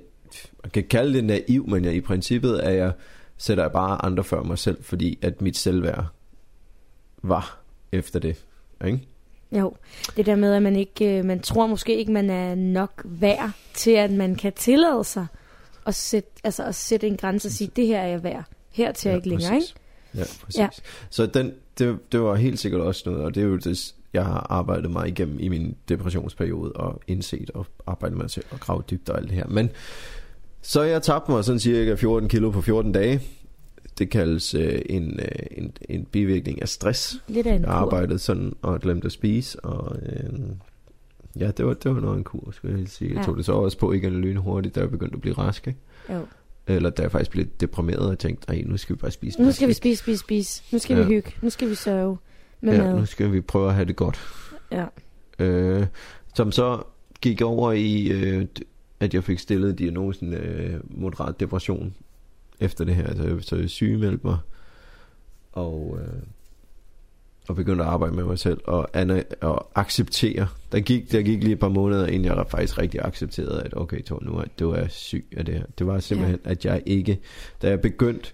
[0.64, 2.92] Man kan kalde det naiv, men jeg, i princippet er jeg,
[3.38, 6.06] sætter jeg bare andre før mig selv, fordi at mit selvværd
[7.24, 7.60] var
[7.92, 8.46] efter det.
[8.86, 9.08] Ikke?
[9.52, 9.74] Jo,
[10.18, 13.52] det der med, at man ikke, øh, man tror måske ikke, man er nok værd
[13.74, 15.28] til, at man kan tillade sig
[15.86, 18.44] at sætte, altså at sætte en grænse og sige, det her er jeg værd.
[18.72, 19.74] Her til ja, jeg ikke længere, ikke?
[20.16, 20.60] Ja, præcis.
[20.60, 20.68] Ja.
[21.10, 24.26] Så den, det, det var helt sikkert også noget, og det er jo det, jeg
[24.26, 28.84] har arbejdet mig igennem i min depressionsperiode, og indset og arbejdet mig til at grave
[28.90, 29.48] dybt og alt det her.
[29.48, 29.70] Men
[30.62, 33.22] så jeg tabte mig sådan cirka 14 kilo på 14 dage,
[33.98, 37.22] det kaldes øh, en, øh, en, en bivirkning af stress.
[37.28, 40.40] Lidt af en Jeg arbejdede sådan og glemte at spise, og øh,
[41.40, 43.16] ja, det var, det var noget en kur, skulle jeg helt sige.
[43.16, 45.80] Jeg tog det så også på igen lynhurtigt, da jeg begyndte at blive rask, ikke?
[46.10, 46.26] Jo.
[46.68, 49.42] Eller da jeg faktisk blev deprimeret og tænkte, nej, nu skal vi bare spise.
[49.42, 50.64] Nu skal vi spise, spise, spise.
[50.72, 51.04] Nu skal ja.
[51.04, 51.32] vi hygge.
[51.42, 52.18] Nu skal vi sørge
[52.62, 53.00] med ja, mad.
[53.00, 54.20] nu skal vi prøve at have det godt.
[54.72, 54.86] Ja.
[55.40, 55.88] Øh,
[56.36, 56.84] som så
[57.22, 58.46] gik over i, øh,
[59.00, 61.96] at jeg fik stillet diagnosen øh, moderat depression
[62.60, 63.08] efter det her.
[63.08, 64.38] Altså, så jeg sygemeldte mig,
[65.52, 66.22] og, øh,
[67.48, 70.48] og begyndte at arbejde med mig selv, og, Anna, og acceptere.
[70.72, 74.04] Der gik, der gik lige et par måneder, inden jeg faktisk rigtig accepterede, at okay,
[74.04, 75.66] Tor, nu er, du er syg af det her.
[75.80, 76.52] Det var simpelthen, ja.
[76.52, 77.20] at jeg ikke,
[77.62, 78.32] da jeg begyndte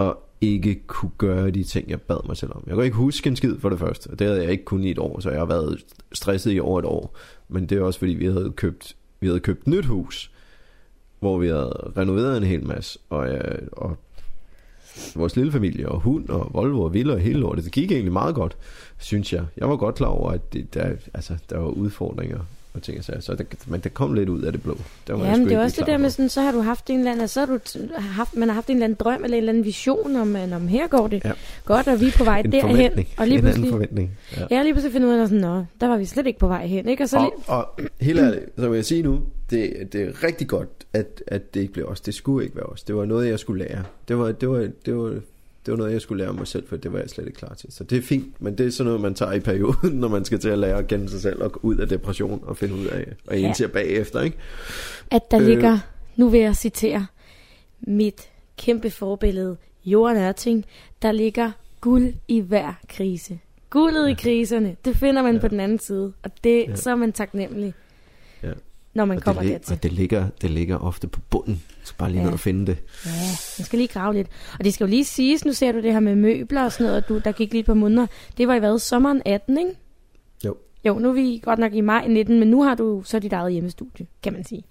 [0.00, 2.64] at ikke kunne gøre de ting, jeg bad mig selv om.
[2.66, 4.84] Jeg kan ikke huske en skid for det første, og det havde jeg ikke kun
[4.84, 7.16] i et år, så jeg har været stresset i over et år.
[7.48, 10.30] Men det er også fordi, vi havde købt, vi havde købt nyt hus,
[11.20, 13.40] hvor vi havde renoveret en hel masse, og, ja,
[13.72, 13.96] og
[15.14, 17.64] vores lille familie, og hund, og Volvo, og Villa, og hele lortet.
[17.64, 18.56] Det gik egentlig meget godt,
[18.98, 19.44] synes jeg.
[19.56, 22.38] Jeg var godt klar over, at det, der, altså, der var udfordringer
[22.78, 23.20] og ting sager.
[23.20, 24.78] Så der, men det kom lidt ud af det blå.
[25.06, 26.90] Der var ja, men det er også det der med sådan, så har du haft
[26.90, 27.58] en eller anden, så har du
[27.98, 30.68] haft, man har haft en eller anden drøm eller en eller anden vision om, om
[30.68, 31.32] her går det ja.
[31.64, 33.06] godt, og vi er på vej en derhen.
[33.16, 34.18] Og lige en anden forventning.
[34.36, 34.46] Ja.
[34.50, 36.66] ja, lige pludselig finder ud af, sådan, Nå, der var vi slet ikke på vej
[36.66, 36.88] hen.
[36.88, 37.02] Ikke?
[37.02, 37.48] Og, så og, lige...
[37.48, 37.68] og
[38.00, 41.60] helt ærligt, så vil jeg sige nu, det, det er rigtig godt, at, at det
[41.60, 42.00] ikke blev os.
[42.00, 42.82] Det skulle ikke være os.
[42.82, 43.84] Det var noget, jeg skulle lære.
[44.08, 45.20] Det var, det var, det var,
[45.68, 47.54] det var noget, jeg skulle lære mig selv, for det var jeg slet ikke klar
[47.54, 47.72] til.
[47.72, 50.24] Så det er fint, men det er sådan noget, man tager i perioden, når man
[50.24, 52.74] skal til at lære at kende sig selv og gå ud af depression og finde
[52.74, 53.46] ud af og Ja.
[53.46, 54.36] indse bagefter, ikke?
[55.10, 55.46] At der Øh.
[55.46, 55.78] ligger,
[56.16, 57.06] nu vil jeg citere,
[57.80, 58.28] mit
[58.58, 60.64] kæmpe forbillede, Johan Ørting,
[61.02, 61.50] der ligger
[61.80, 63.38] guld i hver krise.
[63.70, 65.40] Guldet i kriserne, det finder man Ja.
[65.40, 66.76] på den anden side, og det, Ja.
[66.76, 67.74] så er man taknemmelig,
[68.42, 68.52] Ja.
[68.98, 69.72] Når man Og kommer det, dertil.
[69.72, 71.54] og det ligger, det ligger ofte på bunden.
[71.54, 72.24] Du skal bare lige Ja.
[72.26, 72.76] ned og finde det.
[73.06, 73.10] Ja,
[73.58, 74.28] man skal lige grave lidt.
[74.58, 76.86] Og det skal jo lige siges, nu ser du det her med møbler og sådan
[76.86, 78.06] noget, og du, der gik lige et par måneder.
[78.36, 79.70] Det var i hvad, sommeren 18, ikke?
[80.44, 80.56] Jo.
[80.84, 83.32] Jo, nu er vi godt nok i maj 19, men nu har du så dit
[83.32, 84.62] eget hjemmestudie, kan man sige.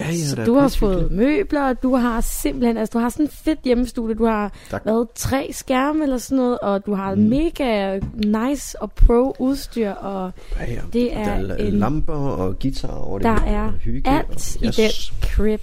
[0.00, 3.26] Ja, ja, så du har fået møbler, og du har simpelthen, altså du har sådan
[3.26, 4.86] et fedt hjemmestudie, du har Tak.
[4.86, 7.20] været tre skærme eller sådan noget, og du har Mm.
[7.22, 10.80] mega nice og pro udstyr, og Ja, ja.
[10.92, 14.10] det er der er en- lamper og guitar over det Der hele, er og hygge,
[14.10, 14.90] alt og, i den
[15.22, 15.60] crib.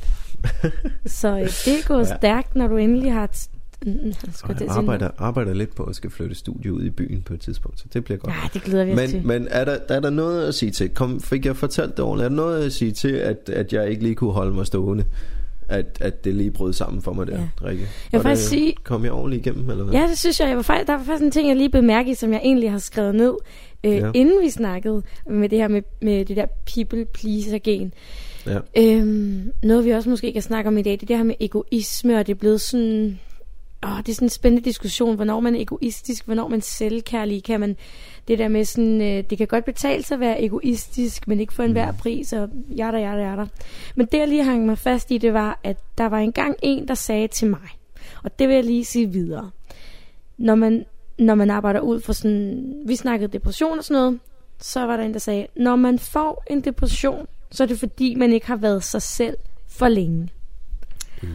[1.20, 2.18] så øh, det går Ja.
[2.18, 3.30] stærkt, når du endelig har...
[3.86, 7.22] Mm, skal Og jeg arbejder, arbejder lidt på at skal flytte studie ud i byen
[7.22, 8.34] på et tidspunkt, så det bliver godt.
[8.34, 9.18] Ja, det glæder vi os til.
[9.18, 10.89] Men, men er, der, er der noget at sige til?
[10.89, 12.26] Kom, fik jeg fortalt det ordentligt?
[12.26, 15.04] Er der noget at sige til, at, at jeg ikke lige kunne holde mig stående?
[15.70, 17.68] At, at det lige brød sammen for mig der, Ja.
[17.68, 17.88] Rikke?
[18.12, 19.94] Jeg vil faktisk sige- Kom jeg ordentligt igennem, eller hvad?
[19.94, 20.48] Ja, det synes jeg.
[20.48, 22.78] jeg var faktisk, der var faktisk en ting, jeg lige bemærkede, som jeg egentlig har
[22.78, 23.34] skrevet ned,
[23.84, 24.12] øh, Ja.
[24.13, 27.94] inden vi snakkede med det her med, med det der people pleaser gen.
[28.46, 28.60] ja.
[28.78, 31.36] Øhm, noget vi også måske kan snakke om i dag, det er det her med
[31.39, 33.20] egoisme, og det er blevet sådan...
[33.84, 37.44] Åh, det er sådan en spændende diskussion, hvornår man er egoistisk, hvornår man er selvkærlig,
[37.44, 37.78] kan man
[38.28, 41.54] det der med sådan, øh, det kan godt betale sig at være egoistisk, men ikke
[41.54, 43.46] for enhver pris, og jada, jada, jada.
[43.96, 46.88] Men det jeg lige hang mig fast i, det var, at der var engang en,
[46.88, 47.70] der sagde til mig,
[48.24, 49.52] og det vil jeg lige sige videre.
[50.38, 50.86] Når man,
[51.18, 54.20] når man arbejder ud for sådan, vi snakkede depression og sådan noget,
[54.60, 58.15] så var der en, der sagde, når man får en depression, så er det fordi,
[58.15, 59.38] man ikke har været sig selv
[59.68, 60.30] for længe.
[61.24, 61.28] ja.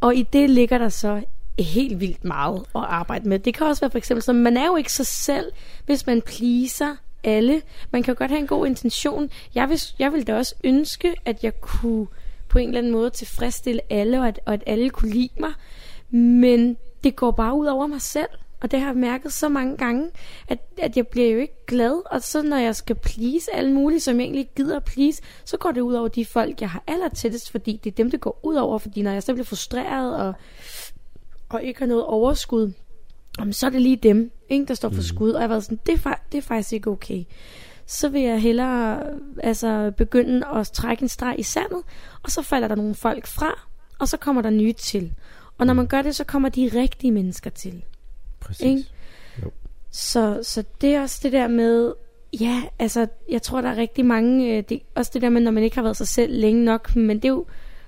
[0.00, 1.22] Og i det ligger der så
[1.58, 3.38] helt vildt meget at arbejde med.
[3.38, 5.52] Det kan også være for eksempel, så man er jo ikke sig selv,
[5.86, 7.62] hvis man pleaser alle.
[7.90, 9.30] Man kan jo godt have en god intention.
[9.54, 12.06] Jeg vil, jeg vil da også ønske, at jeg kunne
[12.48, 15.52] på en eller anden måde tilfredsstille alle, og at, og at alle kunne lide mig.
[16.10, 18.28] Men det går bare ud over mig selv.
[18.62, 20.10] Og det har jeg mærket så mange gange,
[20.48, 22.02] at, at jeg bliver jo ikke glad.
[22.12, 25.22] Og så når jeg skal please alle mulige, som jeg egentlig ikke gider at please,
[25.44, 28.10] så går det ud over de folk, jeg har aller tættest, fordi det er dem,
[28.10, 28.78] det går ud over.
[28.78, 30.34] Fordi når jeg så bliver frustreret og,
[31.52, 32.72] og ikke har noget overskud,
[33.38, 35.30] jamen, så er det lige dem, ikke, der står for skud.
[35.30, 37.24] Og jeg været sådan, det er, det er faktisk ikke okay.
[37.86, 39.02] Så vil jeg hellere
[39.42, 41.82] altså, begynde at trække en streg i sandet,
[42.22, 45.12] og så falder der nogle folk fra, og så kommer der nye til.
[45.58, 47.84] Og når man gør det, så kommer de rigtige mennesker til.
[48.40, 48.66] Præcis.
[48.66, 48.84] Ikke?
[49.42, 49.50] Jo.
[49.90, 51.92] Så, så det er også det der med,
[52.40, 55.50] ja, altså, jeg tror, der er rigtig mange, øh, det, også det der med, når
[55.50, 57.46] man ikke har været sig selv længe nok, men det er jo,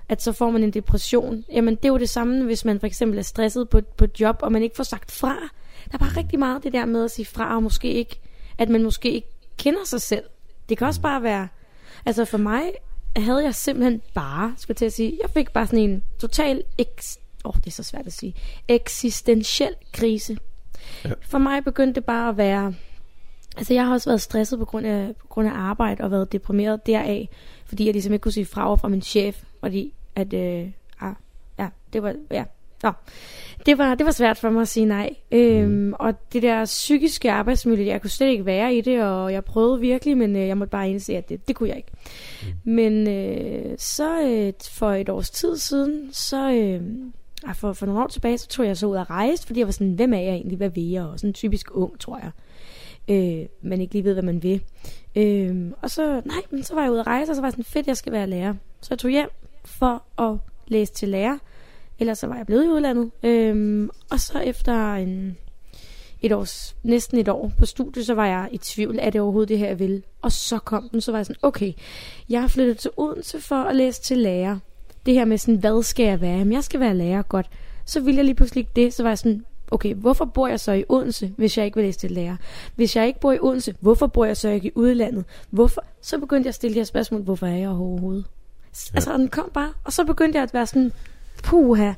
[0.09, 1.45] at så får man en depression.
[1.53, 4.21] Jamen, det er jo det samme, hvis man for eksempel er stresset på, på et
[4.21, 5.37] job, og man ikke får sagt fra.
[5.85, 8.21] Der er bare rigtig meget det der med at sige fra, og måske ikke,
[8.59, 10.25] at man måske ikke kender sig selv.
[10.69, 11.49] Det kan også bare være,
[12.07, 12.62] altså for mig
[13.17, 17.19] havde jeg simpelthen bare, skulle til at sige, jeg fik bare sådan en total, eks,
[17.45, 18.35] oh, det er så svært at sige,
[18.69, 20.38] eksistentiel krise.
[21.05, 21.11] Ja.
[21.23, 22.75] For mig begyndte det bare at være,
[23.57, 26.33] altså jeg har også været stresset på grund af, på grund af arbejde og været
[26.33, 27.29] deprimeret deraf,
[27.67, 30.68] fordi jeg ligesom ikke kunne sige fra over fra min chef, fordi at, øh,
[31.00, 31.14] ah,
[31.59, 32.44] ja, det var, ja,
[32.83, 32.92] Nå.
[33.66, 35.11] Det var, det var svært for mig at sige nej.
[35.33, 35.94] Øhm, Mm.
[35.98, 39.81] Og det der psykiske arbejdsmiljø, jeg kunne slet ikke være i det, og jeg prøvede
[39.81, 41.92] virkelig, men øh, jeg måtte bare indse, at det, det kunne jeg ikke.
[42.42, 42.72] Mm.
[42.72, 46.83] Men øh, så øh, for et års tid siden, så øh,
[47.46, 49.66] ej, for, for nogle år tilbage, så tog jeg så ud at rejse, fordi jeg
[49.66, 51.03] var sådan, hvem er jeg egentlig, hvad vil jeg?
[51.03, 52.31] Og sådan typisk ung, tror jeg.
[53.09, 54.62] Øh, man ikke lige ved, hvad man vil.
[55.16, 57.53] Øh, og så, nej, men så var jeg ude at rejse, og så var jeg
[57.53, 58.55] sådan, fedt, jeg skal være lærer.
[58.81, 59.29] Så jeg tog hjem
[59.64, 61.38] for at læse til lærer.
[61.98, 63.11] Ellers så var jeg blevet i udlandet.
[63.22, 65.37] Øhm, og så efter en,
[66.20, 69.48] et års, næsten et år på studie, så var jeg i tvivl, er det overhovedet
[69.48, 70.03] det her, jeg vil?
[70.22, 71.72] Og så kom den, så var jeg sådan, okay,
[72.29, 74.59] jeg har flyttet til Odense for at læse til lærer.
[75.07, 76.38] Det her med sådan, hvad skal jeg være?
[76.38, 77.50] Jamen, jeg skal være lærer, godt.
[77.85, 80.72] Så ville jeg lige pludselig det, så var jeg sådan, okay, hvorfor bor jeg så
[80.72, 82.37] i Odense, hvis jeg ikke vil læse til lærer?
[82.77, 85.24] Hvis jeg ikke bor i Odense, hvorfor bor jeg så ikke i udlandet?
[85.50, 85.85] Hvorfor?
[86.00, 88.24] Så begyndte jeg at stille de her spørgsmål, hvorfor er jeg overhovedet?
[88.93, 88.97] Ja.
[88.97, 90.93] Altså, den kom bare, og så begyndte jeg at være sådan,
[91.43, 91.93] puha,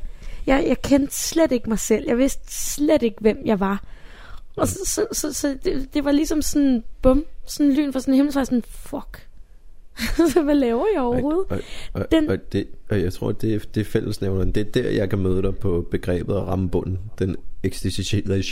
[0.47, 2.05] jeg, jeg kendte slet ikke mig selv.
[2.09, 2.43] Jeg vidste
[2.75, 3.85] slet ikke, hvem jeg var.
[4.57, 8.15] Og så, så, så, så det, det var ligesom sådan, bum, sådan lyn fra sådan
[8.15, 9.23] en himmel, så var jeg sådan, fuck.
[10.45, 11.45] hvad laver jeg overhovedet?
[11.51, 11.61] Og,
[11.93, 14.53] og, og, Den- og, det, og jeg tror, det, det er fællesnævneren.
[14.53, 16.99] Det er der, jeg kan møde dig på begrebet at ramme bunden.
[17.19, 18.43] Den eksistentielle...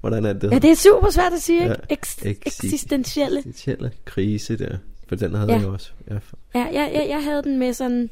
[0.00, 0.52] Hvordan er det?
[0.52, 1.74] Ja, det er super svært at sige, ikke?
[1.90, 3.38] Ja, Eks- eksistentielle.
[3.38, 4.76] Eksistentielle krise der.
[5.18, 5.58] For den havde Ja.
[5.58, 5.90] jeg også.
[6.10, 6.14] Ja,
[6.54, 8.10] Ja, jeg, jeg, jeg havde den med sådan,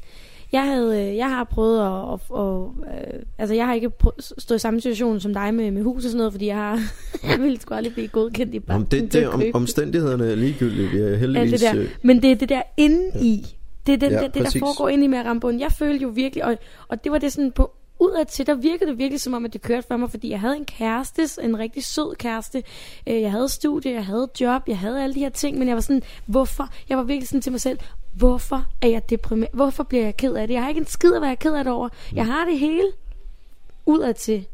[0.53, 2.13] Jeg, havde, øh, jeg har prøvet at...
[2.13, 5.71] at, at øh, altså, jeg har ikke prøvet, stået i samme situation som dig med,
[5.71, 6.79] med hus og sådan noget, fordi jeg har...
[7.29, 8.83] jeg ville sgu aldrig blive godkendt i banken.
[8.83, 10.89] Om det, det, om, omstændighederne er ligegyldige.
[10.89, 11.63] Vi er heldigvis...
[11.63, 11.81] Ja, det der.
[11.83, 13.45] øh, Men det er det der inde i.
[13.87, 15.61] Det er den, Ja, ja, det, det, der foregår inde i med bunden.
[15.61, 17.71] Jeg følte jo virkelig, og, og det var det sådan på
[18.03, 20.39] udad til, der virkede det virkelig som om, at det kørte for mig, fordi jeg
[20.39, 22.63] havde en kæreste, en rigtig sød kæreste.
[23.07, 25.75] Øh, Jeg havde studie, jeg havde job, jeg havde alle de her ting, men jeg
[25.75, 26.69] var sådan, hvorfor?
[26.89, 27.79] Jeg var virkelig sådan til mig selv,
[28.13, 29.49] hvorfor er jeg deprimeret?
[29.53, 30.53] Hvorfor bliver jeg ked af det?
[30.53, 31.89] Jeg har ikke en skid at være ked af det over.
[32.13, 32.83] Jeg har det hele
[33.85, 34.45] udad til.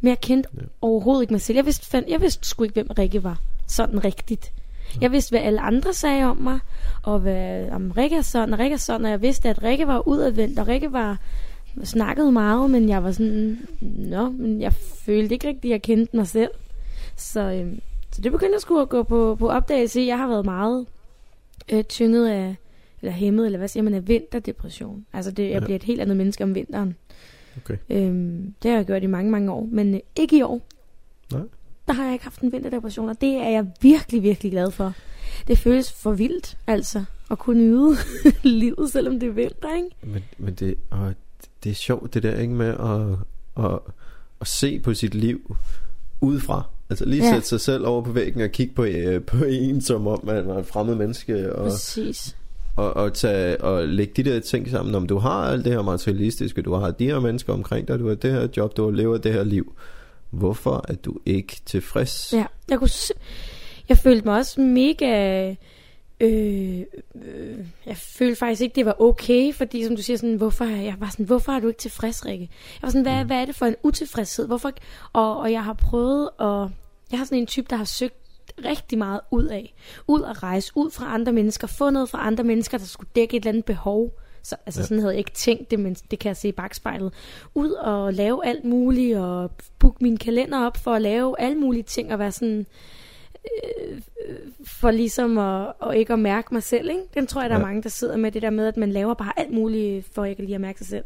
[0.00, 0.60] Men jeg kendte Ja.
[0.60, 0.66] ja.
[0.82, 1.56] overhovedet ikke mig selv.
[1.56, 3.38] Jeg vidste, fand, jeg vidste sgu ikke, hvem Rikke var.
[3.66, 4.52] Sådan rigtigt.
[5.00, 6.58] Jeg vidste, hvad alle andre sagde om mig,
[7.02, 9.86] og hvad, om Rikke er sådan, og Rikke er sådan, og jeg vidste, at Rikke
[9.86, 11.18] var udadvendt, og Rikke var
[11.84, 16.16] snakkede meget, men jeg var sådan, nå, men jeg følte ikke rigtigt, at jeg kendte
[16.16, 16.50] mig selv.
[17.16, 17.80] Så, øhm,
[18.12, 20.00] så det begyndte jeg sgu at gå på, på opdagelse.
[20.00, 20.86] Jeg har været meget
[21.72, 22.56] øh, tynget af,
[23.02, 25.06] eller hæmmet, eller hvad siger man, af vinterdepression.
[25.12, 25.60] Altså, det, jeg Ja.
[25.60, 26.96] bliver et helt andet menneske om vinteren.
[27.56, 27.76] Okay.
[27.90, 30.60] Øhm, det har jeg gjort i mange, mange år, men øh, ikke i år.
[31.32, 31.42] Nej.
[31.86, 34.92] Der har jeg ikke haft en vinterdepression, og det er jeg virkelig, virkelig glad for.
[35.48, 37.96] Det føles for vildt, altså, at kunne nyde
[38.42, 39.88] livet, selvom det er vinter, ikke?
[40.02, 41.14] Men, men det, og
[41.64, 43.78] det er sjovt det der ikke med at, at,
[44.40, 45.56] at se på sit liv
[46.20, 46.62] udefra.
[46.90, 47.32] Altså lige Ja.
[47.32, 50.46] sætte sig selv over på væggen og kigge på, øh, på en, som om man
[50.48, 51.52] var et fremmed menneske.
[51.56, 52.36] Og, Præcis.
[52.76, 54.94] og, og, tage, og lægge de der ting sammen.
[54.94, 58.08] Om du har alt det her materialistiske, du har de her mennesker omkring dig, du
[58.08, 59.74] har det her job, du lever det her liv.
[60.30, 62.32] Hvorfor er du ikke tilfreds?
[62.32, 63.12] Ja, jeg kunne s-
[63.88, 65.54] jeg følte mig også mega
[66.20, 66.80] øh,
[67.14, 70.96] øh, jeg følte faktisk ikke det var okay, fordi som du siger sådan, hvorfor jeg
[70.98, 72.48] var sådan, hvorfor er du ikke tilfreds, Rikke?
[72.52, 74.46] Jeg var sådan, hvad, hvad er det for en utilfredshed?
[74.46, 74.72] Hvorfor?
[75.12, 76.70] Og, og jeg har prøvet at
[77.10, 78.16] jeg har sådan en type, der har søgt
[78.64, 79.74] rigtig meget ud af.
[80.08, 83.36] Ud at rejse, ud fra andre mennesker, få noget fra andre mennesker, der skulle dække
[83.36, 84.10] et eller andet behov.
[84.42, 84.86] Så, altså ja.
[84.86, 87.12] sådan havde jeg ikke tænkt det, men det kan jeg se i bagspejlet.
[87.54, 91.82] Ud og lave alt muligt, og booke min kalender op for at lave alle mulige
[91.82, 92.64] ting, og være sådan, øh,
[93.64, 94.00] øh,
[94.66, 96.88] for ligesom at, og ikke at mærke mig selv.
[96.90, 97.02] Ikke?
[97.14, 97.62] Den tror jeg, der Ja.
[97.62, 100.24] er mange, der sidder med det der med, at man laver bare alt muligt, for
[100.24, 101.04] ikke lige at mærke sig selv.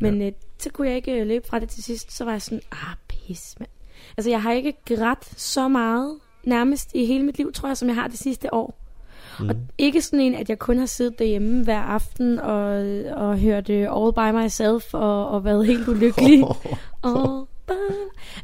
[0.00, 2.12] Men øh, så kunne jeg ikke øh, løbe fra det til sidst.
[2.16, 3.70] Så var jeg sådan, ah, pis, mand.
[4.16, 7.88] Altså, jeg har ikke grædt så meget, nærmest i hele mit liv, tror jeg, som
[7.88, 8.78] jeg har det sidste år.
[9.40, 9.48] Mm.
[9.48, 12.68] Og ikke sådan en, at jeg kun har siddet derhjemme hver aften og,
[13.16, 16.44] og hørt øh, All By Myself og, og været helt ulykkelig.
[17.04, 17.08] By...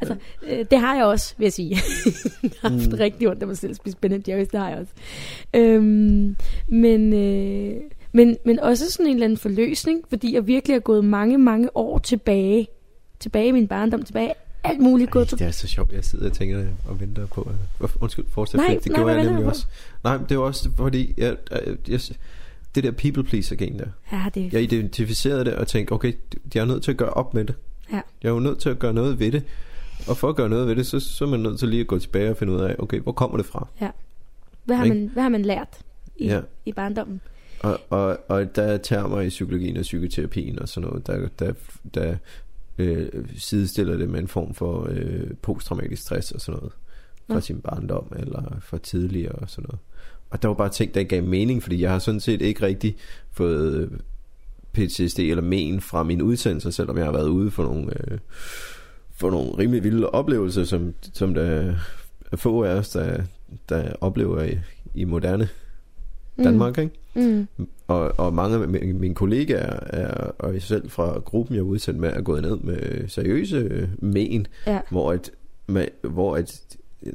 [0.00, 1.70] Altså, øh, det har jeg også, vil jeg sige.
[2.42, 2.98] jeg har haft mm.
[3.00, 4.92] rigtig ondt af mig selv spise Ben Jerry's, det har jeg også.
[5.54, 6.36] Øhm,
[6.68, 7.80] men, øh,
[8.12, 11.76] men, men også sådan en eller anden forløsning, fordi jeg virkelig har gået mange, mange
[11.76, 12.68] år tilbage.
[13.20, 14.32] Tilbage i min barndom, tilbage
[14.64, 17.50] alt muligt gået Ej, det er så sjovt, jeg sidder og tænker og venter på.
[17.82, 18.58] øh, Undskyld, fortsæt.
[18.58, 19.66] Nej, det nej, gjorde jeg nemlig også.
[20.04, 22.00] Nej, men det var også fordi, jeg, jeg, jeg,
[22.74, 23.86] det der people pleaser gen der.
[24.12, 26.12] Ja, det Jeg identificerede det og tænkte, okay,
[26.54, 27.54] jeg er nødt til at gøre op med det.
[27.92, 28.00] Ja.
[28.22, 29.42] Jeg er jo nødt til at gøre noget ved det.
[30.08, 31.86] Og for at gøre noget ved det, så, så er man nødt til lige at
[31.86, 33.68] gå tilbage og finde ud af, okay, hvor kommer det fra?
[34.64, 35.78] hvad, har man, hvad har man lært
[36.16, 36.34] i, Ja.
[36.34, 36.40] ja.
[36.66, 37.20] i barndommen?
[37.60, 41.52] Og, og, og der er termer i psykologien og psykoterapien og sådan noget, der, der,
[41.94, 42.16] der
[42.78, 46.72] øh, sidestiller det med en form for øh, posttraumatisk stress og sådan noget.
[47.26, 47.40] Fra Nå.
[47.40, 49.80] sin barndom eller fra tidligere og sådan noget.
[50.30, 52.96] Og der var bare ting, der gav mening, fordi jeg har sådan set ikke rigtig
[53.32, 54.00] fået
[54.74, 58.18] PTSD eller men fra mine udsendelser, selvom jeg har været ude for nogle, øh,
[59.16, 61.74] for nogle rimelig vilde oplevelser, som, som der
[62.32, 63.22] er få af os, der,
[63.68, 64.58] der oplever i,
[64.94, 65.48] i moderne
[66.38, 66.92] Danmark, ikke?
[67.14, 67.46] Mm.
[67.86, 72.08] Og, og mange af mine, kollegaer er, og selv fra gruppen, jeg er udsendt med,
[72.12, 74.80] er gået ned med seriøse øh, men, Ja.
[74.90, 75.30] hvor at,
[75.66, 76.62] med, hvor at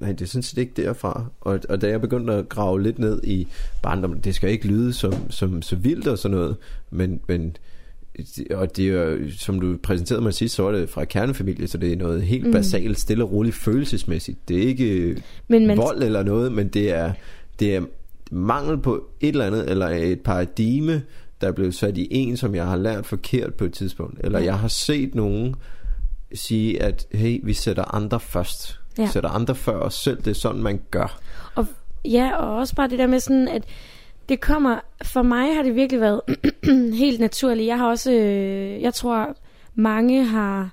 [0.01, 1.25] nej, det er sådan set ikke derfra.
[1.41, 3.47] Og, og da jeg begyndte at grave lidt ned i
[3.83, 6.55] barndom, det skal ikke lyde som, som så vildt og sådan noget,
[6.91, 7.57] men, men
[8.51, 11.93] og det er som du præsenterede mig sidst, så var det fra kernefamilie, så det
[11.93, 12.51] er noget helt Mm.
[12.51, 14.49] basalt, stille og roligt følelsesmæssigt.
[14.49, 17.13] Det er ikke Men man, vold eller noget, men det er,
[17.59, 17.81] det er
[18.31, 21.01] mangel på et eller andet, eller et paradigme,
[21.41, 24.19] der er blevet sat i en, som jeg har lært forkert på et tidspunkt.
[24.23, 25.55] Eller jeg har set nogen
[26.33, 28.78] sige, at hey, vi sætter andre først.
[28.99, 29.07] Ja.
[29.07, 30.17] Sætter andre før os selv.
[30.17, 31.19] Det er sådan, man gør.
[32.05, 33.63] Ja, og også bare det der med sådan, at
[34.29, 36.21] det kommer, for mig har det virkelig været
[37.03, 37.67] helt naturligt.
[37.67, 39.35] Jeg har også, øh, jeg tror,
[39.75, 40.69] mange har,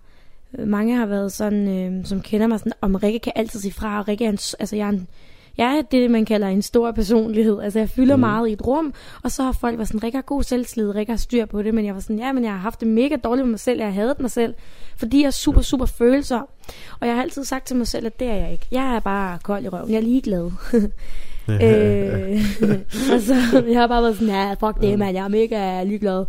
[0.59, 3.99] mange har været sådan, øh, som kender mig sådan, om Rikke kan altid sige fra,
[3.99, 5.09] og Rikke er en, altså jeg er en,
[5.59, 7.61] jeg er det, man kalder en stor personlighed.
[7.61, 8.21] Altså, jeg fylder mm.
[8.21, 11.13] meget i et rum, og så har folk været sådan, Rikke har god selvslid, Rikke
[11.13, 13.17] har styr på det, men jeg var sådan, ja, men jeg har haft det mega
[13.17, 14.55] dårligt med mig selv, jeg har hadet mig selv,
[14.97, 16.47] fordi jeg er super, super følsom.
[17.01, 18.67] Og jeg har altid sagt til mig selv, at det er jeg ikke.
[18.71, 20.45] Jeg er bare kold i røven, jeg er ligeglad.
[21.49, 22.41] øh,
[23.13, 26.25] og så jeg har bare været sådan, ja, fuck det, mand, jeg er mega ligeglad.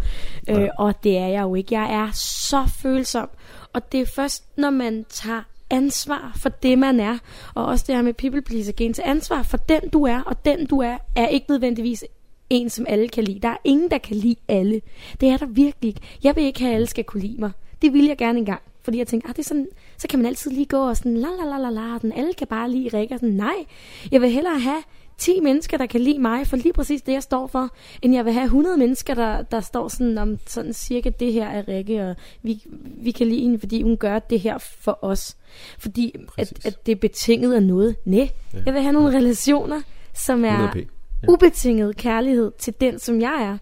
[0.50, 0.68] Øh, Ja.
[0.78, 1.76] og det er jeg jo ikke.
[1.80, 3.30] Jeg er så følsom.
[3.74, 7.18] Og det er først, når man tager ansvar for det, man er,
[7.56, 10.46] og også det her med people pleaser gen til ansvar for den, du er, og
[10.46, 12.06] den, du er, er ikke nødvendigvis
[12.50, 13.40] en, som alle kan lide.
[13.40, 14.82] Der er ingen, der kan lide alle.
[15.22, 16.02] Det er der virkelig ikke.
[16.24, 17.52] Jeg vil ikke have, at alle skal kunne lide mig.
[17.82, 18.62] Det vil jeg gerne engang.
[18.82, 21.18] Fordi jeg tænker, ah, det er sådan, så kan man altid lige gå og sådan,
[21.18, 23.16] la la la la la, den alle kan bare lide Rikke.
[23.16, 23.66] Og Sådan, nej,
[24.12, 24.84] jeg vil hellere have
[25.18, 27.70] 10 mennesker, der kan lide mig, for lige præcis det, jeg står for,
[28.02, 31.48] end jeg vil have 100 mennesker, der, der står sådan om sådan cirka, det her
[31.48, 35.38] er Rikke, og vi, vi kan lide hende, fordi hun gør det her for os.
[35.80, 36.66] Fordi at, Præcis.
[36.66, 37.96] at det er betinget af noget.
[38.06, 38.60] Nej, Ja.
[38.66, 39.82] jeg vil have nogle relationer,
[40.14, 40.78] som er 100p.
[41.24, 41.28] Ja.
[41.30, 43.58] ubetinget kærlighed til den, som jeg er.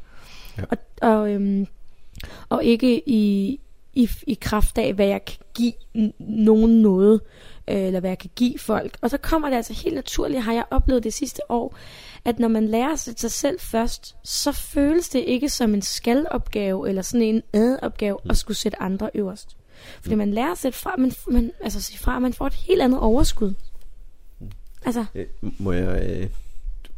[0.57, 0.63] Ja.
[0.69, 1.67] Og, og, øhm,
[2.49, 3.59] og ikke i,
[3.93, 5.73] i, i kraft af, hvad jeg kan give
[6.19, 7.21] nogen noget,
[7.67, 8.97] øh, eller hvad jeg kan give folk.
[9.01, 11.77] Og så kommer det altså helt naturligt, har jeg oplevet det sidste år,
[12.25, 16.89] at når man lærer sætte sig selv først, så føles det ikke som en skalopgave,
[16.89, 19.57] eller sådan en ad-opgave, at skulle sætte andre øverst.
[20.01, 22.81] Fordi man lærer at sætte fra, man, man, altså sige fra, man får et helt
[22.81, 23.53] andet overskud.
[24.85, 26.29] Altså, Øh, Må jeg, øh,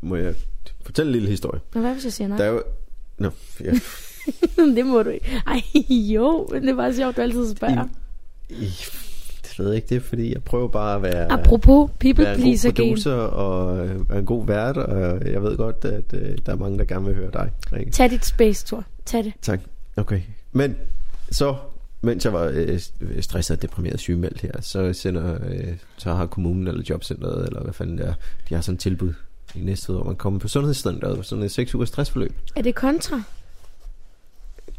[0.01, 0.35] må jeg
[0.81, 1.61] fortælle en lille historie?
[1.73, 2.37] nå, hvad hvis jeg siger nej?
[2.37, 2.63] Der er jo...
[3.17, 3.29] Nå,
[3.63, 3.73] ja.
[4.75, 5.41] det må du ikke.
[5.47, 7.87] Ej, jo, men det er bare sjovt, du altid spørger.
[8.49, 9.06] I, det
[9.63, 11.31] ved jeg ikke, det fordi, jeg prøver bare at være...
[11.31, 12.87] Apropos people være en god pleaser game.
[12.87, 16.55] producer og øh, være en god vært, og jeg ved godt, at øh, der er
[16.55, 17.91] mange, der gerne vil høre dig, Rikke.
[17.91, 18.83] Tag dit space tour.
[19.05, 19.33] Tag det.
[19.41, 19.59] Tak.
[19.95, 20.21] Okay.
[20.51, 20.75] Men
[21.31, 21.55] så,
[22.01, 22.79] mens jeg var øh,
[23.19, 27.73] stresset og deprimeret sygemeldt her, så sender, øh, så har kommunen eller jobcenteret, eller hvad
[27.73, 28.13] fanden det er,
[28.49, 29.13] de har sådan et tilbud
[29.55, 32.33] i næste hvor man kommer på sundhedscenteret, sådan et 6 ugers stressforløb.
[32.55, 33.21] Er det kontra?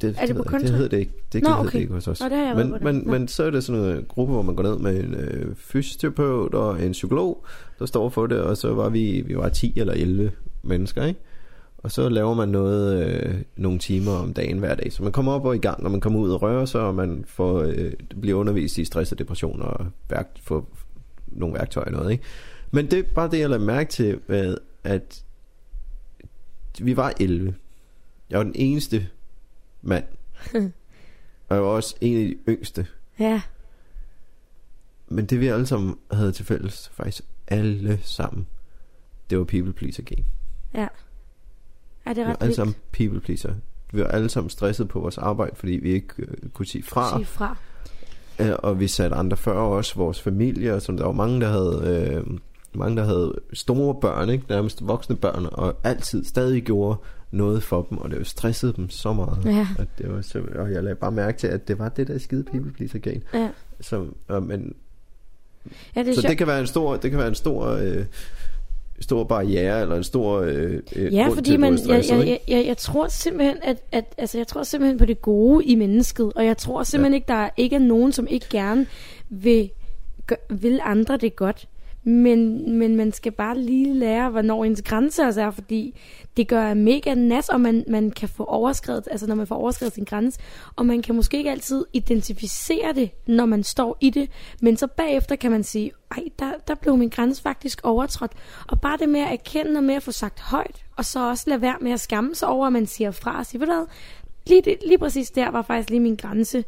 [0.00, 0.42] Det, Er det på jeg ikke.
[0.50, 0.58] kontra?
[0.58, 1.12] det hedder det ikke.
[1.32, 1.72] Det, Nå, det okay.
[1.72, 2.20] det ikke hos os.
[2.20, 2.84] Nå, det har jeg men, på det.
[2.84, 3.10] men, Nå.
[3.12, 6.54] men så er det sådan en gruppe, hvor man går ned med en øh, fysioterapeut
[6.54, 7.44] og en psykolog,
[7.78, 10.32] der står for det, og så var vi, vi var 10 eller 11
[10.62, 11.20] mennesker, ikke?
[11.78, 14.92] Og så laver man noget øh, nogle timer om dagen hver dag.
[14.92, 16.94] Så man kommer op og i gang, og man kommer ud og rører sig, og
[16.94, 20.68] man får, øh, bliver undervist i stress og depression og værk, får
[21.26, 22.12] nogle værktøjer og noget.
[22.12, 22.24] Ikke?
[22.70, 25.24] Men det er bare det, jeg lader mærke til, med, at
[26.80, 27.54] vi var 11.
[28.30, 29.06] Jeg var den eneste
[29.82, 30.04] mand.
[31.48, 32.86] og jeg var også en af de yngste.
[33.18, 33.42] Ja.
[35.08, 38.46] Men det vi alle sammen havde til fælles, faktisk alle sammen,
[39.30, 40.24] det var people pleaser game.
[40.74, 40.88] Ja.
[42.06, 42.56] Ja, det Vi er var ret alle vildt.
[42.56, 43.54] sammen people pleaser.
[43.92, 47.18] Vi var alle sammen stresset på vores arbejde, fordi vi ikke øh, kunne sige fra.
[47.18, 47.56] Sig fra.
[48.38, 52.12] Øh, og vi satte andre før os, vores familie, som der var mange, der havde,
[52.16, 52.38] øh,
[52.72, 54.44] mange, der havde store børn, ikke?
[54.48, 56.98] nærmest voksne børn, og altid stadig gjorde
[57.30, 59.38] noget for dem, og det jo stressede dem så meget.
[59.44, 59.66] Ja.
[59.78, 62.18] At det var så, og jeg lagde bare mærke til, at det var det der
[62.18, 63.20] skide people pleaser game.
[63.34, 63.48] Ja.
[63.80, 64.74] Som, øh, men,
[65.96, 68.04] Ja, det så det kan være en stor, det kan være en stor, øh,
[69.00, 72.76] stor barriere, eller en stor øh, øh, Ja, fordi til, man, jeg, jeg, jeg, jeg
[72.76, 76.56] tror simpelthen, at, at altså, jeg tror simpelthen på det gode i mennesket, og jeg
[76.56, 77.16] tror simpelthen ja.
[77.16, 78.86] ikke, der er, ikke er nogen, som ikke gerne
[79.28, 79.70] vil,
[80.26, 81.68] gør, vil andre det godt.
[82.08, 85.94] Men, men man skal bare lige lære, hvornår ens grænse også er, fordi
[86.36, 89.92] det gør mega nas, og man, man kan få overskrevet, altså når man får overskrevet
[89.92, 90.40] sin grænse,
[90.76, 94.30] og man kan måske ikke altid identificere det, når man står i det,
[94.62, 98.32] men så bagefter kan man sige, ej, der, der blev min grænse faktisk overtrådt.
[98.68, 101.44] Og bare det med at erkende og med at få sagt højt, og så også
[101.46, 103.72] lade være med at skamme sig over, at man siger fra og siger, ved du
[103.72, 103.86] hvad,
[104.46, 106.64] lige, det, lige præcis der var faktisk lige min grænse.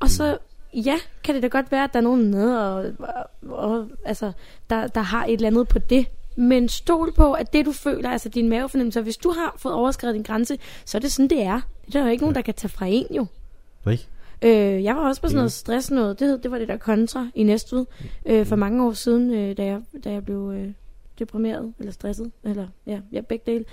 [0.00, 0.38] Og så,
[0.74, 4.32] ja, kan det da godt være, at der er nogen nede, og, og, og altså,
[4.70, 6.06] der, der har et eller andet på det.
[6.36, 10.14] Men stol på, at det du føler, altså din mavefornemmelse, hvis du har fået overskrevet
[10.14, 11.60] din grænse, så er det sådan, det er.
[11.86, 13.26] Det er der jo ikke nogen, der kan tage fra en jo.
[13.90, 14.06] Ikke?
[14.42, 16.18] Øh, jeg var også på sådan noget stress noget.
[16.18, 17.86] Det, hed, det var det der kontra i Næstved.
[18.26, 20.68] Øh, for mange år siden, øh, da, jeg, da jeg blev øh,
[21.18, 22.32] deprimeret eller stresset.
[22.44, 23.64] Eller ja, ja begge dele.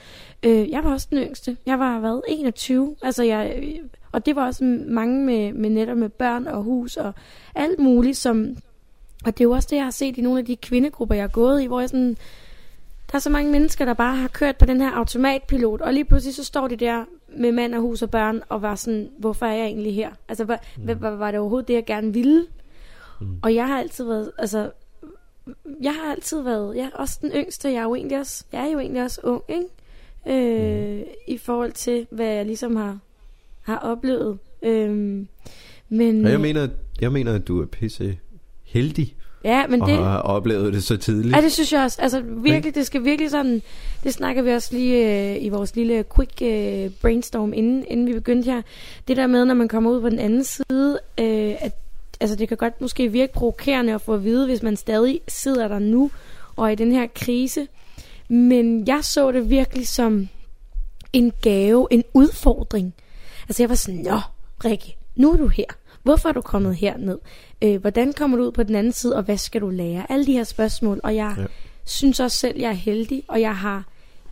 [0.43, 1.58] Øh, jeg var også den yngste.
[1.66, 2.95] Jeg var hvad, 21.
[3.02, 3.80] Altså jeg, øh,
[4.12, 7.14] og det var også mange med, med netop med børn og hus og
[7.55, 8.57] alt muligt, som...
[9.26, 11.24] Og det er jo også det, jeg har set i nogle af de kvindegrupper, jeg
[11.24, 12.18] har gået i, hvor jeg sådan...
[13.12, 16.05] Der er så mange mennesker, der bare har kørt på den her automatpilot, og lige
[16.05, 17.05] pludselig så står de der
[17.38, 20.12] med mand og hus og børn, og var sådan, hvorfor er jeg egentlig her?
[20.30, 21.01] Altså, var, mm.
[21.01, 22.45] var, var det overhovedet det, jeg gerne ville?
[23.22, 23.39] Mm.
[23.43, 24.72] Og jeg har altid været, altså,
[25.82, 28.72] jeg har altid været, ja, også den yngste, jeg er jo egentlig også, jeg er
[28.72, 29.66] jo egentlig også ung, ikke?
[30.28, 31.03] Øh, mm.
[31.28, 32.99] I forhold til, hvad jeg ligesom har,
[33.72, 34.38] har oplevet.
[34.63, 35.28] Øhm,
[35.89, 36.67] men, Og jeg mener,
[37.01, 38.17] jeg mener, at du er pisse
[38.63, 41.36] heldig, ja, men og det, har oplevet det så tidligt.
[41.36, 42.01] Ja, det synes jeg også.
[42.01, 43.61] Altså virkelig, det skal virkelig sådan,
[44.03, 48.13] det snakker vi også lige øh, i vores lille quick øh, brainstorm, inden, inden vi
[48.13, 48.61] begyndte her.
[49.07, 51.76] Det der med, når man kommer ud på den anden side, øh, at
[52.19, 55.67] altså, det kan godt måske virke provokerende at få at vide, hvis man stadig sidder
[55.67, 56.11] der nu
[56.55, 57.67] og er i den her krise.
[58.28, 60.30] Men jeg så det virkelig som
[61.13, 62.93] en gave, en udfordring.
[63.52, 64.20] Altså jeg var sådan, nå,
[64.66, 65.66] Rikke, nu er du her.
[66.04, 67.18] Hvorfor er du kommet herned?
[67.62, 70.12] Øh, hvordan kommer du ud på den anden side, og hvad skal du lære?
[70.12, 71.45] Alle de her spørgsmål, og jeg ja.
[71.86, 73.86] synes også selv, jeg er heldig, og jeg har,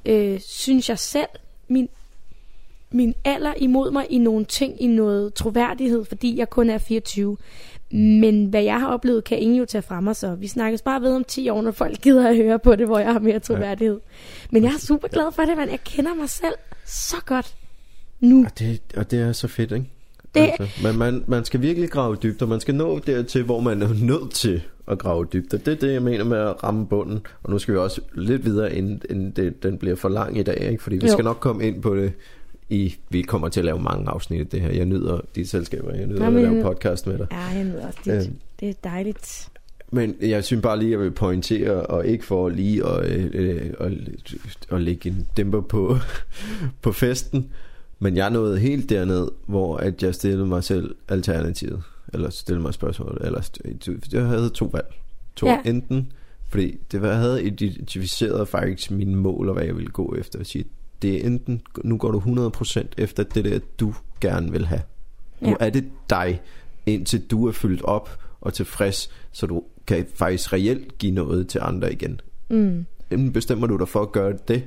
[0.06, 1.28] øh, synes jeg selv,
[1.68, 1.90] min,
[2.92, 7.38] min alder imod mig i nogle ting, i noget troværdighed, fordi jeg kun er 24.
[7.92, 11.02] Men hvad jeg har oplevet, kan ingen jo tage fra mig, så vi snakkes bare
[11.02, 13.40] ved om 10 år, når folk gider at høre på det, hvor jeg har mere
[13.40, 13.96] troværdighed.
[13.96, 14.48] Ja.
[14.52, 15.70] Men jeg er super glad for det, man.
[15.70, 16.56] Jeg kender mig selv
[16.86, 17.56] så godt
[18.20, 18.46] nu.
[18.46, 19.90] Og det, og det er så fedt, ikke?
[20.36, 20.52] Det...
[20.60, 23.82] Altså, man, man, man skal virkelig grave dybt, og man skal nå dertil, hvor man
[23.82, 25.54] er nødt til at grave dybt.
[25.54, 27.20] Og det er det, jeg mener med at ramme bunden.
[27.44, 30.44] Og nu skal vi også lidt videre, inden, inden det, den bliver for lang i
[30.44, 30.84] dag, ikke?
[30.84, 31.12] fordi vi jo.
[31.12, 32.14] skal nok komme ind på det
[32.70, 34.72] i, vi kommer til at lave mange afsnit af det her.
[34.72, 37.28] Jeg nyder de selskaber, jeg nyder Jamen, at lave podcast med dig.
[37.32, 38.28] Ja, jeg nyder også det.
[38.28, 39.50] Øh, det er dejligt.
[39.92, 43.30] Men jeg synes bare lige, at jeg vil pointere, og ikke for lige at, øh,
[43.34, 43.92] øh, at,
[44.72, 45.98] at lægge en dæmper på,
[46.82, 47.50] på festen,
[48.00, 51.84] men jeg nåede helt derned, hvor at jeg stillede mig selv alternativet,
[52.14, 53.50] eller stillede mig spørgsmål, eller
[54.12, 54.96] jeg havde to valg.
[55.36, 55.62] To ja.
[55.66, 56.12] enten,
[56.50, 60.40] fordi det var, jeg havde identificeret faktisk mine mål, og hvad jeg ville gå efter.
[60.40, 60.66] At sige,
[61.02, 64.82] det er enten, nu går du 100% efter det der, du gerne vil have.
[65.40, 65.56] Nu ja.
[65.60, 66.42] er det dig,
[66.86, 71.60] indtil du er fyldt op og tilfreds, så du kan faktisk reelt give noget til
[71.64, 72.22] andre igen.
[72.50, 72.86] Mm.
[73.12, 74.64] Enten bestemmer du dig for at gøre det,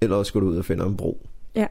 [0.00, 1.26] eller også går du ud og finder en bro.
[1.54, 1.66] Ja.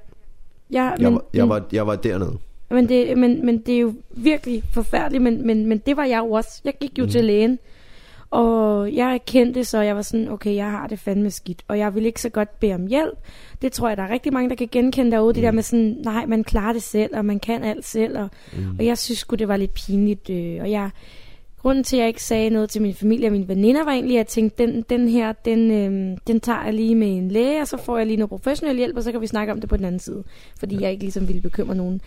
[0.71, 2.37] Ja jeg, men, var, jeg, var, jeg var dernede.
[2.69, 6.19] Men det, men, men det er jo virkelig forfærdeligt, men, men, men det var jeg
[6.19, 6.61] jo også.
[6.63, 7.09] Jeg gik jo mm.
[7.09, 7.59] til lægen,
[8.29, 11.95] og jeg kendte, så jeg var sådan, okay, jeg har det fandme skidt, og jeg
[11.95, 13.17] vil ikke så godt bede om hjælp.
[13.61, 15.33] Det tror jeg, der er rigtig mange, der kan genkende derude, mm.
[15.33, 18.29] det der med sådan, nej, man klarer det selv, og man kan alt selv, og,
[18.53, 18.75] mm.
[18.79, 20.89] og jeg synes sgu, det var lidt pinligt, øh, og jeg,
[21.61, 24.15] grunden til, at jeg ikke sagde noget til min familie og mine veninder, var egentlig,
[24.15, 27.61] at jeg tænkte, den, den her, den, øh, den tager jeg lige med en læge,
[27.61, 29.69] og så får jeg lige noget professionel hjælp, og så kan vi snakke om det
[29.69, 30.23] på den anden side,
[30.59, 30.81] fordi ja.
[30.81, 32.01] jeg ikke ligesom ville bekymre nogen.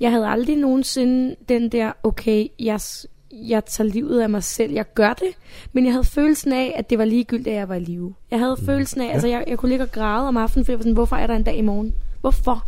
[0.00, 2.80] Jeg havde aldrig nogensinde den der, okay, jeg,
[3.32, 4.72] jeg tager livet af mig selv.
[4.72, 5.28] Jeg gør det,
[5.72, 8.14] men jeg havde følelsen af, at det var ligegyldigt, at jeg var i live.
[8.30, 8.66] Jeg havde mm.
[8.66, 9.12] følelsen af, ja.
[9.12, 11.26] altså jeg, jeg kunne ligge og græde om aftenen, for jeg var sådan, hvorfor er
[11.26, 11.94] der en dag i morgen?
[12.20, 12.66] Hvorfor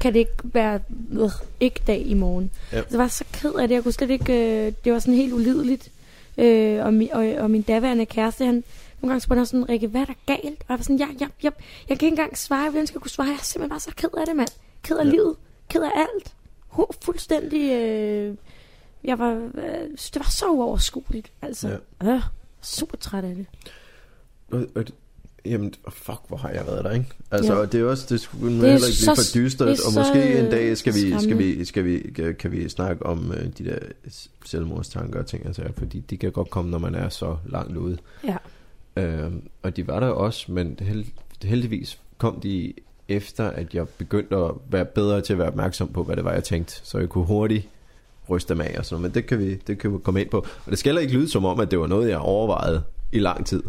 [0.00, 0.80] kan det ikke være
[1.12, 1.30] øh,
[1.60, 2.50] ikke dag i morgen?
[2.72, 2.80] Ja.
[2.80, 5.14] Så jeg var så ked af det, jeg kunne slet ikke, øh, det var sådan
[5.14, 5.90] helt ulideligt.
[6.38, 9.86] Øh, og, mi, og, og min daværende kæreste, han, nogle gange spurgte han sådan, Rikke,
[9.86, 10.60] hvad er der galt?
[10.60, 11.50] Og jeg var sådan, ja, ja, ja,
[11.88, 14.08] jeg kan ikke engang svare, jeg ville kunne svare, jeg er simpelthen bare så ked
[14.18, 14.48] af det, mand.
[14.82, 15.10] Ked af ja.
[15.10, 15.36] livet,
[15.68, 16.34] ked af alt.
[16.68, 17.72] Hun fuldstændig...
[17.72, 18.34] Øh,
[19.04, 21.78] jeg var, øh, det var så uoverskueligt, altså.
[22.02, 22.12] Ja.
[22.14, 22.22] Øh,
[22.62, 23.46] super træt af det.
[24.50, 24.84] Og, og,
[25.50, 27.06] jamen, fuck, hvor har jeg været der, ikke?
[27.30, 27.66] Altså, ja.
[27.66, 30.76] det er også, det skulle det heller ikke blive for dystert, og måske en dag
[30.76, 33.78] skal vi, skal vi, skal vi, kan vi snakke om uh, de der
[34.44, 37.98] selvmordstanker og ting, altså, fordi de kan godt komme, når man er så langt ude.
[38.24, 38.36] Ja.
[39.26, 39.32] Uh,
[39.62, 41.04] og de var der også, men held,
[41.42, 42.72] heldigvis kom de
[43.08, 46.32] efter, at jeg begyndte at være bedre til at være opmærksom på, hvad det var,
[46.32, 46.80] jeg tænkte.
[46.82, 47.68] Så jeg kunne hurtigt
[48.30, 49.14] ryste dem af og sådan noget.
[49.14, 50.38] Men det kan, vi, det kan vi komme ind på.
[50.38, 52.82] Og det skal heller ikke lyde som om, at det var noget, jeg overvejede
[53.12, 53.62] i lang tid.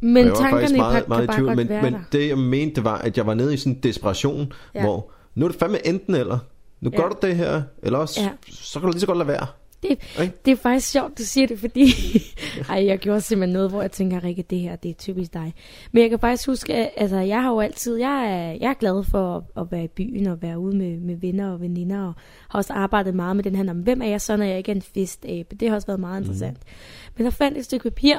[0.00, 1.56] Men jeg var tankerne meget, meget i tvivl.
[1.56, 4.52] Men, men det jeg mente, det var, at jeg var nede i sådan en desperation,
[4.74, 4.82] ja.
[4.82, 6.38] hvor nu er det fandme enten eller.
[6.80, 6.96] Nu ja.
[7.00, 8.30] gør du det her, eller også, ja.
[8.50, 9.46] så kan du lige så godt lade være.
[9.82, 10.30] Det, okay.
[10.44, 11.86] det er faktisk sjovt, du siger det, fordi
[12.68, 15.54] ej, jeg gjorde simpelthen noget, hvor jeg tænker, Rikke, det her, det er typisk dig.
[15.92, 18.74] Men jeg kan faktisk huske, at altså, jeg har jo altid, jeg er, jeg er
[18.74, 22.06] glad for at, at være i byen og være ude med, med venner og veninder,
[22.06, 22.14] og
[22.48, 24.70] har også arbejdet meget med den her, om hvem er jeg så, når jeg ikke
[24.70, 25.56] er en festabe?
[25.56, 26.22] Det har også været meget mhm.
[26.22, 26.58] interessant.
[26.58, 27.12] Mm.
[27.16, 28.16] Men der fandt et stykke papir,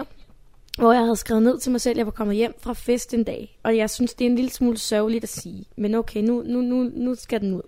[0.77, 3.13] hvor jeg havde skrevet ned til mig selv, at jeg var kommet hjem fra fest
[3.13, 3.59] en dag.
[3.63, 5.65] Og jeg synes, det er en lille smule sørgeligt at sige.
[5.75, 7.61] Men okay, nu, nu, nu, nu skal den ud.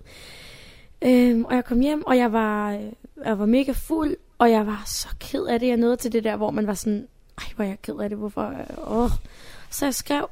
[1.02, 2.82] Øhm, og jeg kom hjem, og jeg var, øh,
[3.26, 5.68] jeg var mega fuld, og jeg var så ked af det.
[5.68, 7.08] Jeg nåede til det der, hvor man var sådan,
[7.38, 8.48] ej, hvor er jeg ked af det, hvorfor?
[8.48, 9.10] Øh, åh.
[9.70, 10.30] Så jeg skrev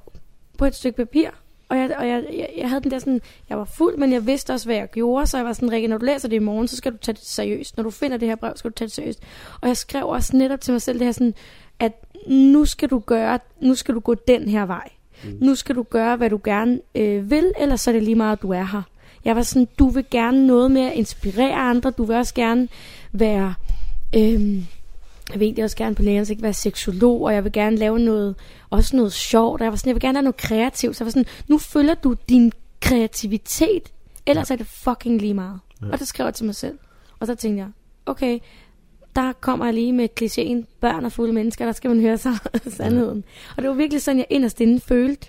[0.58, 1.30] på et stykke papir,
[1.70, 4.26] og, jeg, og jeg, jeg, jeg havde den der sådan, jeg var fuld, men jeg
[4.26, 6.40] vidste også, hvad jeg gjorde, så jeg var sådan, Rikke, når du læser det i
[6.40, 7.78] morgen, så skal du tage det seriøst.
[7.78, 9.24] Når du finder det her brev, skal du tage det seriøst.
[9.62, 11.34] Og jeg skrev også netop til mig selv det her sådan,
[11.80, 11.92] at
[12.28, 14.90] nu skal du gøre, nu skal du gå den her vej.
[15.24, 15.38] Mm.
[15.42, 18.32] Nu skal du gøre, hvad du gerne øh, vil, eller så er det lige meget,
[18.32, 18.82] at du er her.
[19.26, 22.68] Jeg var sådan, du vil gerne noget med at inspirere andre, du vil også gerne
[23.12, 23.54] være,
[24.16, 24.66] øhm,
[25.32, 28.00] jeg vil egentlig også gerne på lægen, ikke være seksolog, og jeg vil gerne lave
[28.00, 28.36] noget,
[28.70, 31.06] også noget sjovt, og jeg var sådan, jeg vil gerne have noget kreativt, så jeg
[31.06, 32.52] var sådan, nu følger du din
[32.82, 33.94] kreativitet,
[34.26, 34.54] ellers ja.
[34.54, 35.60] er det fucking lige meget.
[35.82, 35.88] Ja.
[35.92, 36.78] Og det skrev jeg til mig selv.
[37.20, 37.70] Og så tænkte jeg,
[38.06, 38.40] okay,
[39.18, 42.34] der kommer jeg lige med klichéen, børn og fulde mennesker, der skal man høre sig
[42.78, 43.24] sandheden.
[43.28, 43.54] Ja.
[43.58, 45.28] Og det var virkelig sådan, jeg inderst inde følte.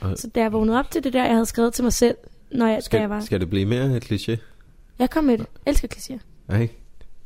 [0.00, 0.18] Og...
[0.18, 2.16] Så da jeg vågnede op til det der, jeg havde skrevet til mig selv,
[2.50, 3.20] når jeg, skal, jeg var...
[3.20, 4.36] Skal det blive mere et kliché?
[4.98, 5.46] Jeg kom med det.
[5.66, 6.18] Jeg elsker klichéer.
[6.48, 6.68] Nej,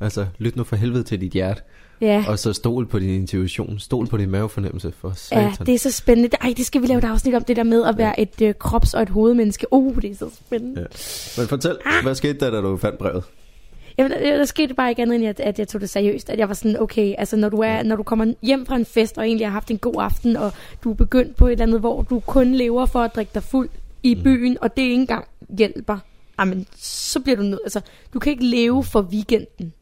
[0.00, 1.62] altså lyt nu for helvede til dit hjerte.
[2.00, 2.24] Ja.
[2.28, 3.78] Og så stol på din intuition.
[3.78, 5.44] Stol på din mavefornemmelse for satan.
[5.58, 6.36] Ja, det er så spændende.
[6.40, 8.54] Ej, det skal vi lave et afsnit om, det der med at være et øh,
[8.64, 9.66] krops- og et hovedmenneske.
[9.72, 10.80] Uh, det er så spændende.
[10.80, 10.86] Ja.
[11.40, 13.24] Men fortæl, hvad skete der, da du fandt brevet?
[13.98, 16.30] Jamen, der, skete bare ikke andet, end at, at jeg tog det seriøst.
[16.30, 18.84] At jeg var sådan, okay, altså når du, er, når du kommer hjem fra en
[18.84, 20.52] fest, og egentlig har haft en god aften, og
[20.84, 23.42] du er begyndt på et eller andet, hvor du kun lever for at drikke dig
[23.42, 23.68] fuld
[24.02, 24.22] i Mm.
[24.22, 25.24] byen, og det ikke engang
[25.58, 25.98] hjælper,
[26.40, 27.60] jamen, så bliver du nødt.
[27.64, 27.80] Altså,
[28.14, 29.72] du kan ikke leve for weekenden.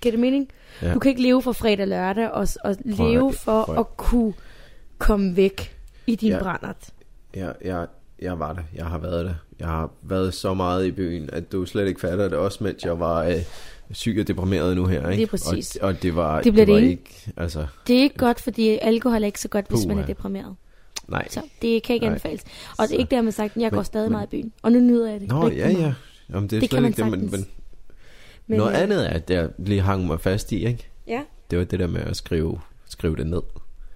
[0.00, 0.48] Giver det mening?
[0.82, 0.94] Ja.
[0.94, 3.96] Du kan ikke leve for fredag og lørdag, og, og Prøv leve for prøv at-
[3.96, 4.32] kunne
[4.98, 6.38] komme væk i din Ja.
[6.38, 6.76] brændert.
[7.34, 7.86] Jeg, jeg,
[8.22, 8.62] jeg var der.
[8.74, 9.34] Jeg har været der.
[9.60, 12.38] Jeg har været så meget i byen, at du slet ikke fatter det.
[12.38, 13.34] Også mens jeg var øh,
[13.92, 15.00] syg og deprimeret nu her.
[15.08, 15.16] Ikke?
[15.16, 15.76] Lige præcis.
[15.76, 17.32] Og, og det var, Det det var det ikke...
[17.36, 20.56] Altså, Det er ikke godt, fordi alkohol er ikke så godt, hvis man er deprimeret.
[21.08, 21.26] nej.
[21.30, 22.42] Så det kan ikke anbefales.
[22.78, 24.52] Og det er ikke dermed sagt, at jeg Men- går stadig men- meget i byen.
[24.62, 25.28] Og nu nyder jeg det.
[25.28, 25.94] Nå, ja, ja.
[26.30, 27.46] Jamen, det er Det slet ikke det, men, men,
[28.46, 30.88] Men, noget øh, andet er, at jeg lige hang mig fast i, ikke?
[31.06, 33.42] Ja, Det var det der med at skrive, skrive det ned.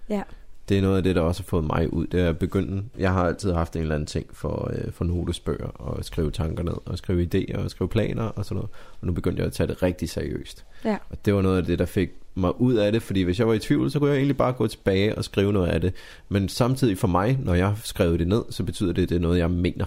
[0.09, 0.21] ja.
[0.71, 2.07] Det er noget af det, der også har fået mig ud.
[2.07, 2.83] Det er begynde.
[2.97, 6.63] Jeg har altid haft en eller anden ting for, øh, for notesbøger, og skrive tanker
[6.63, 8.69] ned, og skrive idéer, og skrive planer og sådan noget.
[9.01, 10.65] Og nu begyndte jeg at tage det rigtig seriøst.
[10.85, 10.97] Ja.
[11.09, 13.47] Og det var noget af det, der fik mig ud af det, fordi hvis jeg
[13.47, 15.93] var i tvivl, så kunne jeg egentlig bare gå tilbage og skrive noget af det.
[16.29, 19.15] Men samtidig for mig, når jeg har skrevet det ned, så betyder det, at det
[19.15, 19.85] er noget, jeg mener.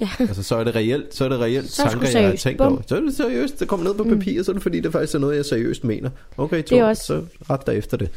[0.00, 0.08] Ja.
[0.18, 2.58] Altså, så er det reelt, så er det reelt Så er tanker, jeg har tænkt
[2.58, 2.72] Bum.
[2.72, 2.82] over.
[2.86, 4.10] Så er det seriøst, det kommer ned på Mm.
[4.10, 6.10] papir, så er det fordi, det faktisk er noget, jeg seriøst mener.
[6.36, 8.10] Okay, Det er to, også- så ret der efter det.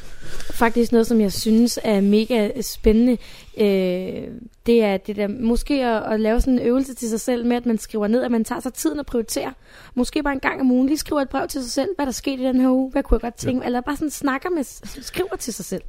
[0.53, 3.17] Faktisk noget, som jeg synes er mega spændende,
[3.57, 4.27] øh,
[4.65, 7.57] det er det der, måske at, at lave sådan en øvelse til sig selv med,
[7.57, 9.51] at man skriver ned, at man tager sig tiden og prioriterer.
[9.95, 12.11] Måske bare en gang om ugen lige skriver et brev til sig selv, hvad der
[12.11, 14.49] skete i den her uge, hvad kunne jeg godt tænke mig, eller bare sådan snakker
[14.49, 14.63] med,
[15.03, 15.81] skriver til sig selv.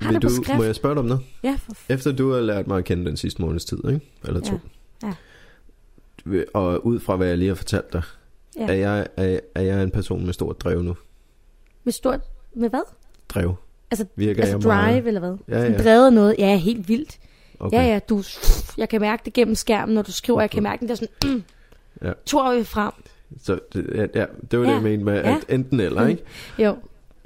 [0.00, 1.22] Har Vil du, må jeg spørge dig om noget?
[1.42, 4.00] Ja, for, Efter du har lært mig at kende den sidste måneds tid, ikke?
[4.24, 4.52] Eller to.
[5.02, 5.06] Ja.
[5.08, 5.12] Ja.
[6.54, 8.02] Og ud fra hvad jeg lige har fortalt dig,
[8.58, 8.66] Ja.
[8.68, 10.96] er, jeg, er, er jeg en person med stort drev nu?
[11.84, 12.20] med stort,
[12.54, 12.80] med hvad?
[13.28, 13.54] Drev.
[13.90, 15.06] Altså, Virker altså jeg drive, meget?
[15.06, 15.36] eller hvad?
[15.48, 15.82] Ja, ja.
[15.82, 17.18] drevet noget, ja, helt vildt.
[17.60, 17.76] Okay.
[17.76, 18.22] Ja, ja, du,
[18.78, 21.08] jeg kan mærke det gennem skærmen, når du skriver, jeg kan mærke den der sådan,
[21.24, 21.42] mm,
[22.02, 22.12] Ja.
[22.26, 22.92] to vi frem.
[23.42, 24.74] Så det, ja, ja, det var det, Ja.
[24.74, 25.36] jeg mente med, Ja.
[25.36, 26.08] at enten eller, Mm.
[26.10, 26.22] ikke?
[26.58, 26.76] Jo,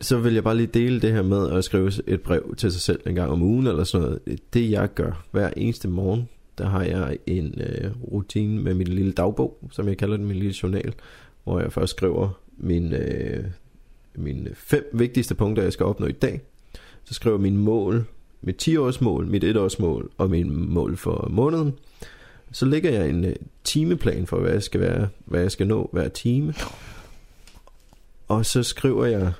[0.01, 2.81] Så vil jeg bare lige dele det her med at skrive et brev til sig
[2.81, 4.41] selv en gang om ugen eller sådan noget.
[4.55, 6.29] Det jeg gør hver eneste morgen,
[6.61, 10.37] der har jeg en øh, rutine med min lille dagbog, som jeg kalder den, min
[10.37, 10.95] lille journal,
[11.45, 13.45] hvor jeg først skriver min, øh,
[14.15, 16.41] mine fem vigtigste punkter, jeg skal opnå i dag.
[17.05, 18.05] Så skriver jeg mine mål,
[18.41, 21.75] mit 10-årsmål, mit 1-årsmål og min mål for måneden.
[22.53, 25.91] Så lægger jeg en øh, timeplan for, hvad jeg skal være, hvad jeg skal nå
[25.93, 26.55] hver time.
[28.29, 29.33] Og så skriver jeg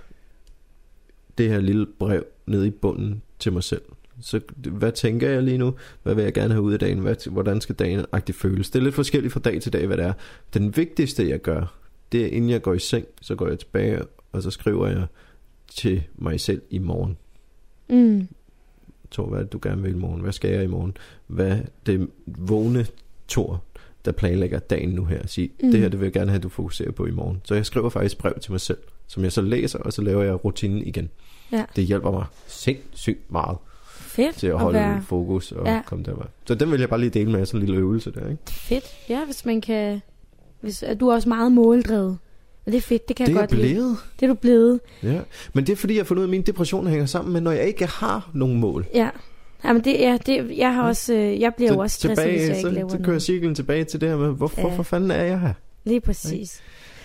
[1.39, 3.83] det her lille brev ned i bunden til mig selv.
[4.21, 5.75] Så hvad tænker jeg lige nu?
[6.03, 6.99] Hvad vil jeg gerne have ud af dagen?
[6.99, 8.71] Hvad, hvordan skal dagen agtigt føles?
[8.71, 10.13] Det er lidt forskelligt fra dag til dag, hvad det er.
[10.55, 11.77] Den vigtigste, jeg gør,
[12.13, 14.01] det er, inden jeg går i seng, så går jeg tilbage,
[14.33, 15.07] og så skriver jeg
[15.77, 17.17] til mig selv i morgen.
[17.89, 18.29] mm,
[19.11, 20.21] Tor, hvad det, du gerne vil i morgen?
[20.21, 20.97] Hvad skal jeg i morgen?
[21.27, 22.87] Hvad det vågne
[23.29, 23.63] Tor,
[24.05, 25.71] der planlægger dagen nu her, sige, Mm.
[25.71, 27.41] det her, det vil jeg gerne have, du fokuserer på i morgen.
[27.45, 30.23] Så jeg skriver faktisk brev til mig selv, som jeg så læser, og så laver
[30.23, 31.09] jeg rutinen igen.
[31.53, 31.65] Ja.
[31.77, 33.57] Det hjælper mig sindssygt meget
[34.11, 35.81] fedt til at holde være fokus og Ja.
[35.87, 36.15] komme der.
[36.45, 38.43] Så den vil jeg bare lige dele med sådan en lille øvelse der, ikke?
[38.49, 38.85] fedt.
[39.09, 40.01] Ja, hvis man kan...
[40.61, 42.19] Hvis, du er også meget måldrevet.
[42.67, 43.75] Og det er fedt, det kan Det jeg er godt lide.
[43.75, 43.97] blevet.
[44.21, 44.81] Det er du blevet.
[45.03, 45.21] Ja.
[45.53, 47.41] Men det er fordi, jeg har fundet ud af, at min depression hænger sammen med,
[47.41, 48.87] når jeg ikke har nogen mål.
[48.95, 49.09] Ja.
[49.65, 52.49] Jamen det, ja, det, jeg har også, øh, jeg bliver jo også stresset, tilbage, hvis
[52.49, 54.63] jeg ikke så, laver så kører cirklen tilbage til det her med, hvor, Ja.
[54.63, 55.53] hvorfor fanden er jeg her?
[55.85, 56.61] Lige præcis.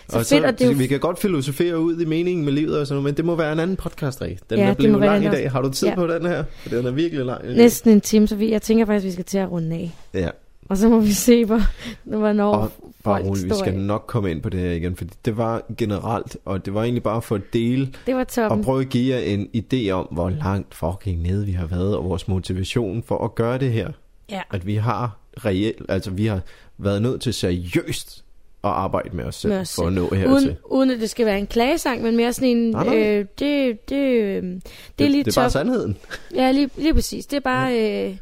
[0.09, 2.53] Så og fedt, så, og det jo vi kan godt filosofere ud i meningen med
[2.53, 4.39] livet og sådan noget, men det må være en anden podcast, Rik.
[4.49, 5.51] Den Ja, er blevet lang i dag.
[5.51, 5.95] Har du tid Ja.
[5.95, 6.43] på den her?
[6.59, 7.47] For den er virkelig lang.
[7.55, 9.91] næsten en time, så vi, jeg tænker faktisk, vi skal til at runde af.
[10.13, 10.29] Ja,
[10.69, 11.61] Og så må vi se, hvor,
[12.03, 12.71] hvornår og
[13.03, 13.79] bare roligt, vi skal af.
[13.79, 17.03] nok komme ind på det her igen, for det var generelt, og det var egentlig
[17.03, 18.59] bare for at dele Det var toppen.
[18.59, 21.95] og prøve at give jer en idé om, hvor langt fucking nede vi har været,
[21.97, 23.89] og vores motivation for at gøre det her.
[24.31, 24.41] Ja.
[24.51, 26.39] At vi har reelt, altså vi har
[26.77, 28.24] været nødt til seriøst
[28.65, 30.27] at arbejde med os selv, Med os for at nå hertil.
[30.31, 32.69] Uden, uden at det skal være en klagesang, men mere sådan en...
[32.71, 32.97] Nej, nej.
[32.97, 34.61] Øh, det, det, øh, det,
[34.99, 35.97] det er lige det er bare sandheden.
[36.35, 37.25] Ja, lige, lige præcis.
[37.25, 38.05] Det er bare...
[38.07, 38.17] Øh,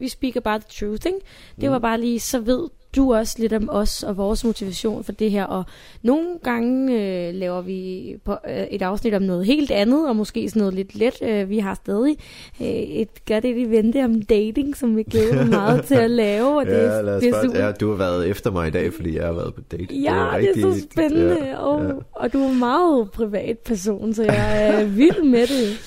[0.00, 1.18] vi speaker bare the truth, ikke?
[1.60, 1.82] Det var Mm.
[1.82, 5.44] bare lige, så ved du også lidt om os og vores motivation for det her.
[5.44, 5.64] Og
[6.02, 6.92] nogle gange
[7.28, 10.74] øh, laver vi på, øh, et afsnit om noget helt andet, og måske sådan noget
[10.74, 11.22] lidt let.
[11.22, 12.16] Øh, vi har stadig
[12.60, 16.58] øh, et godt et event om dating, som vi glæder mig meget til at lave.
[16.58, 18.68] Og det, ja, er- lad os det er super ja, du har været efter mig
[18.68, 19.94] i dag, fordi jeg har været på date.
[19.94, 21.92] Ja, det er, så spændende, Ja, og, ja.
[22.12, 25.78] og du er en meget privat person, så jeg er vild med det.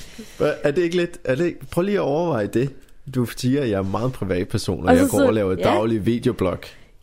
[0.63, 1.19] Er det ikke lidt...
[1.23, 2.69] Er det, ikke- prøv lige at overveje det.
[3.15, 5.55] Du siger, at jeg er meget privat person, og Altså, jeg går så- og laver
[5.57, 5.63] ja.
[5.63, 6.57] daglig videoblog.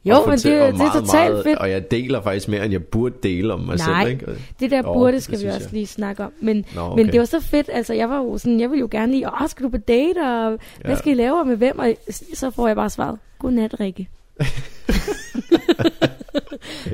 [0.04, 1.58] Jo, og men det, og det er meget, totalt meget, fedt.
[1.58, 4.12] Og jeg deler faktisk mere, end jeg burde dele om mig Nej, selv.
[4.12, 4.26] Ikke?
[4.60, 5.72] Det der Jo, burde det skal vi synes også jeg.
[5.72, 6.32] lige snakke om.
[6.40, 7.02] Men, Nå, okay.
[7.02, 7.70] men det var så fedt.
[7.72, 10.18] Altså, jeg var jo sådan, jeg ville jo gerne lige, åh, skal du på date,
[10.18, 10.50] og
[10.80, 10.94] hvad Ja.
[10.98, 11.78] skal I lave, og med hvem?
[11.78, 11.94] Og
[12.34, 14.08] så får jeg bare svaret, godnat, Rikke.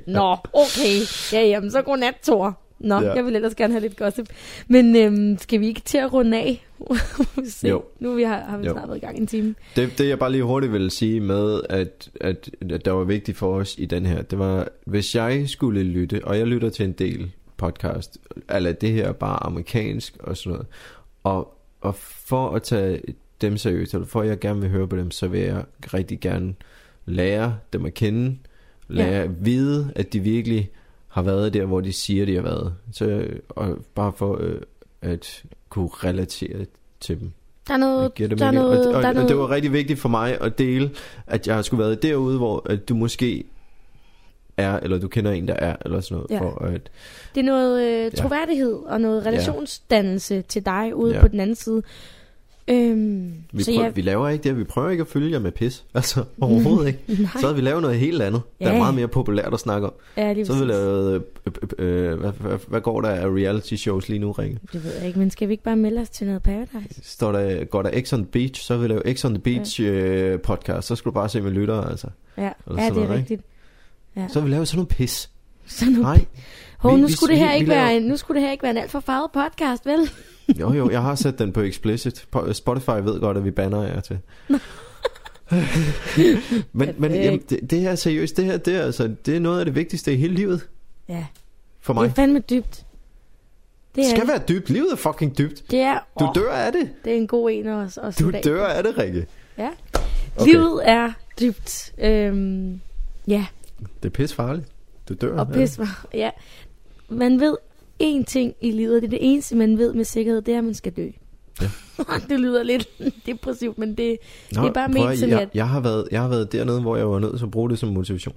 [0.06, 0.96] Nå, okay.
[1.32, 2.58] Ja, jamen, så godnat, Thor.
[2.80, 3.12] Nå, Ja.
[3.14, 4.28] jeg vil ellers gerne have lidt gossip.
[4.68, 6.66] Men øhm, skal vi ikke til at runde af?
[7.48, 7.82] Se, Jo.
[8.00, 8.72] Nu vi har, har vi Jo.
[8.72, 9.54] snart været i gang en time.
[9.76, 13.36] Det, det jeg bare lige hurtigt vil sige med, at, at, at der var vigtigt
[13.36, 16.84] for os i den her, det var, hvis jeg skulle lytte, og jeg lytter til
[16.84, 18.18] en del podcast,
[18.50, 20.66] eller det her er bare amerikansk og sådan noget,
[21.24, 21.94] og, og
[22.26, 23.00] for at tage
[23.40, 25.64] dem seriøst, eller for at jeg gerne vil høre på dem, så vil jeg
[25.94, 26.54] rigtig gerne
[27.06, 28.36] lære dem at kende,
[28.88, 29.22] lære Ja.
[29.22, 30.70] at vide, at de virkelig
[31.08, 32.74] har været der, hvor de siger, de har været.
[32.92, 34.60] Så, og bare for øh,
[35.02, 36.66] at kunne relatere
[37.00, 37.32] til dem.
[37.68, 39.72] Der er noget, der er noget, og, og, der er og noget, det var rigtig
[39.72, 40.90] vigtigt for mig at dele,
[41.26, 43.44] at jeg har skulle været derude, hvor at du måske
[44.56, 46.30] er, eller du kender en, der er, eller sådan noget.
[46.30, 46.40] Ja.
[46.40, 46.90] For at,
[47.34, 48.10] det er noget øh, Ja.
[48.10, 51.20] troværdighed og noget relationsdannelse til dig ude Ja.
[51.20, 51.82] på den anden side.
[52.70, 55.38] Øhm, vi, så prøver, ja, vi laver ikke det, vi prøver ikke at følge jer
[55.38, 55.84] med pis.
[55.94, 57.28] Altså overhovedet ikke.
[57.40, 58.78] Så havde vi lavet noget helt andet, der er Ja.
[58.78, 59.92] meget mere populært at snakke om.
[60.16, 63.26] ja, lige Så havde vi lavet, øh, øh, øh, hvad, hvad, hvad går der af
[63.26, 64.58] reality shows lige nu, Rikke?
[64.72, 67.00] Det ved jeg ikke, men skal vi ikke bare melde os til noget Paradise?
[67.02, 69.42] Står der, går der X on the Beach, så vil vi lave X on the
[69.42, 70.88] Beach øh, podcast.
[70.88, 72.06] Så skulle du bare se med lyttere, altså.
[72.36, 73.42] Ja, Eller ja sådan det er noget, rigtigt.
[74.16, 74.26] Ja.
[74.28, 75.30] Så vil vi lave sådan noget pis.
[75.66, 76.24] Så nu, Nej.
[76.78, 78.40] Hov, vi- nu vi- skulle det her vi- ikke vi laver- være en, nu skulle
[78.40, 80.10] det her ikke være en alt for farvet podcast, vel?
[80.60, 82.26] Jo, jo, jeg har sat den på explicit.
[82.36, 84.18] Po- Spotify ved godt, at vi banner jer til.
[86.72, 89.40] men men jamen, det, det her er seriøst, det her det er, altså, det er
[89.40, 90.68] noget af det vigtigste i hele livet
[91.08, 91.26] Ja,
[91.80, 92.08] for det mig.
[92.08, 92.70] er fandme dybt.
[92.74, 92.84] Det
[93.96, 94.28] Det er skal det.
[94.28, 94.70] være dybt.
[94.70, 95.70] Livet er fucking dybt.
[95.70, 96.90] Det er, Du åh, dør af det.
[97.04, 99.26] det er en god en at, at Du dør af det, Rikke.
[99.58, 99.68] Ja.
[100.36, 100.50] Okay.
[100.52, 101.92] Livet er dybt.
[101.98, 102.80] Øhm,
[103.28, 103.46] ja,
[104.02, 104.66] Det er pis farligt.
[105.08, 105.80] Du dør og pis.
[106.14, 106.30] Ja.
[107.08, 107.56] Man ved
[108.02, 110.64] én ting i livet, det er det eneste, man ved med sikkerhed, det er, at
[110.64, 111.08] man skal dø.
[111.62, 111.66] Ja.
[112.28, 112.88] det lyder lidt
[113.26, 114.16] depressivt, men det,
[114.54, 116.80] Nå, det er bare ment sådan, jeg, at- jeg, har været, jeg har været dernede,
[116.80, 118.34] hvor jeg var nødt til at bruge det som motivation.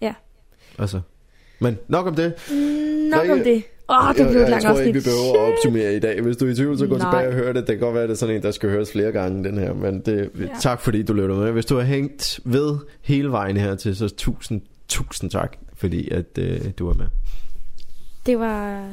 [0.00, 0.14] Ja.
[0.78, 1.00] Altså.
[1.60, 2.32] Men nok om det.
[2.50, 2.56] mm,
[3.10, 3.62] nok Rikke, om det.
[3.90, 4.86] Åh, oh, det blev et jeg, jeg langt tror afsnit.
[4.86, 6.20] ikke, vi behøver at opsummere i dag.
[6.22, 7.10] Hvis du er i tvivl, så gå Nej.
[7.10, 7.66] tilbage og hør det.
[7.66, 9.58] Det kan godt være, at det er sådan en, der skal høres flere gange, den
[9.58, 9.74] her.
[9.74, 10.46] Men det, Ja.
[10.60, 11.52] tak fordi du lyttede med.
[11.52, 16.60] Hvis du har hængt ved hele vejen hertil, så tusind, tusind tak, fordi at øh,
[16.78, 17.06] du var med.
[18.28, 18.90] Det var...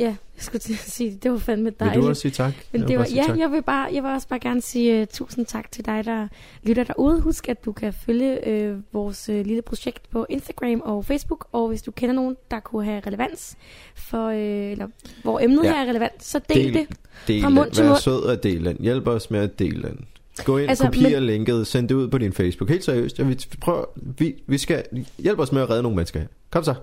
[0.00, 2.02] Ja, jeg skulle til at sige, det var fandme Vil dejligt.
[2.02, 2.52] du også sige tak?
[2.72, 3.38] Men det vil var, ja, tak.
[3.38, 6.28] jeg vil, bare, jeg vil også bare gerne sige uh, tusind tak til dig, der
[6.62, 7.20] lytter derude.
[7.20, 8.38] Husk, at du kan følge
[8.72, 12.60] uh, vores uh, lille projekt på Instagram og Facebook, og hvis du kender nogen, der
[12.60, 13.56] kunne have relevans
[13.94, 14.86] for, uh, eller
[15.22, 15.72] hvor emnet Ja.
[15.72, 16.86] her er relevant, så del, Del- det.
[17.28, 18.00] Del Fra mund til Vær mund.
[18.00, 18.76] sød og del den.
[18.80, 20.04] Hjælp os med at dele den.
[20.44, 22.70] Gå ind, Altså, kopier men- linket, send det ud på din Facebook.
[22.70, 23.18] Helt seriøst.
[23.18, 24.84] Jeg vil, prøv, vi, vi skal
[25.18, 26.26] hjælpe os med at redde nogle mennesker her.
[26.50, 26.74] Kom så.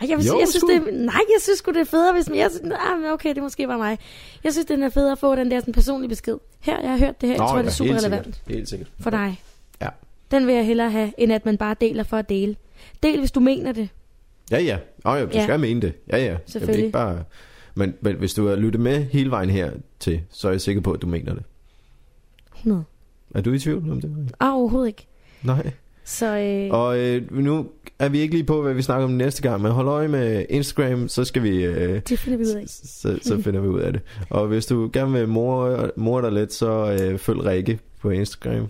[0.00, 0.68] Ej, jeg, vil, Jo, sige, jeg synes, sgu.
[0.72, 3.68] det, nej, jeg synes sgu, det er federe, hvis jeg synes, ah, okay, det måske
[3.68, 3.98] var mig.
[4.44, 6.36] Jeg synes, det er federe at få den der sådan, personlige besked.
[6.60, 8.42] Her, jeg har hørt det her, jeg tror, det er super helt relevant sikkert.
[8.56, 8.88] Helt sikkert.
[9.00, 9.40] for dig.
[9.82, 9.88] Ja.
[10.30, 12.56] Den vil jeg hellere have, end at man bare deler for at dele.
[13.02, 13.88] Del, hvis du mener det.
[14.50, 14.78] Ja, ja.
[15.04, 15.42] Oh, ja, du Ja.
[15.42, 15.92] skal mene det.
[16.12, 16.22] Ja, ja.
[16.24, 16.84] Jeg vil Selvfølgelig.
[16.84, 17.24] ikke bare...
[17.74, 19.70] Men, men hvis du har lyttet med hele vejen her
[20.00, 21.42] til, så er jeg sikker på, at du mener det.
[22.56, 22.84] 100.
[23.34, 24.34] Er du i tvivl om det?
[24.40, 25.06] Ah, overhovedet ikke.
[25.42, 25.70] Nej.
[26.04, 27.66] Så øh, Og øh, nu
[28.00, 30.46] er vi ikke lige på, hvad vi snakker om næste gang, men hold øje med
[30.48, 31.64] Instagram, så skal vi...
[31.64, 32.64] Øh, det finder vi ud af.
[32.68, 34.02] så, så finder vi ud af det.
[34.30, 38.68] Og hvis du gerne vil mor, mor dig lidt, så øh, følg Rikke på Instagram.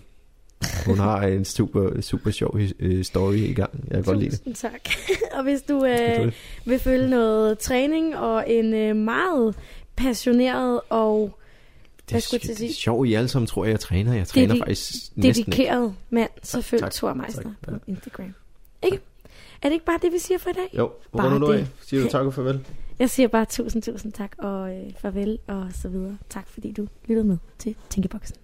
[0.87, 3.71] Hun har en super, super sjov øh, story i gang.
[3.91, 4.57] Jeg kan godt lide det.
[4.57, 4.81] Tak.
[5.37, 6.33] og hvis du øh,
[6.65, 9.55] vil følge noget træning og en øh, meget
[9.97, 11.39] passioneret og
[12.01, 12.69] Det hvad skulle jeg sige?
[12.69, 14.15] det er sjovt, I alle sammen tror, jeg træner.
[14.15, 15.51] Jeg træner Dedi- faktisk næsten ikke.
[15.51, 17.75] dedikeret mand, så følg Thor Meister tak, på.
[17.87, 18.35] Instagram.
[18.83, 18.99] Ikke?
[19.63, 20.69] Er det ikke bare det, vi siger for i dag?
[20.79, 21.59] Jo, Bare runder du det.
[21.59, 21.67] af?
[21.83, 22.67] Siger du tak og farvel?
[22.99, 26.19] Jeg siger bare tusind, tusind tak og øh, farvel og så videre.
[26.29, 28.37] Tak fordi du lyttede med til Tænkeboksen.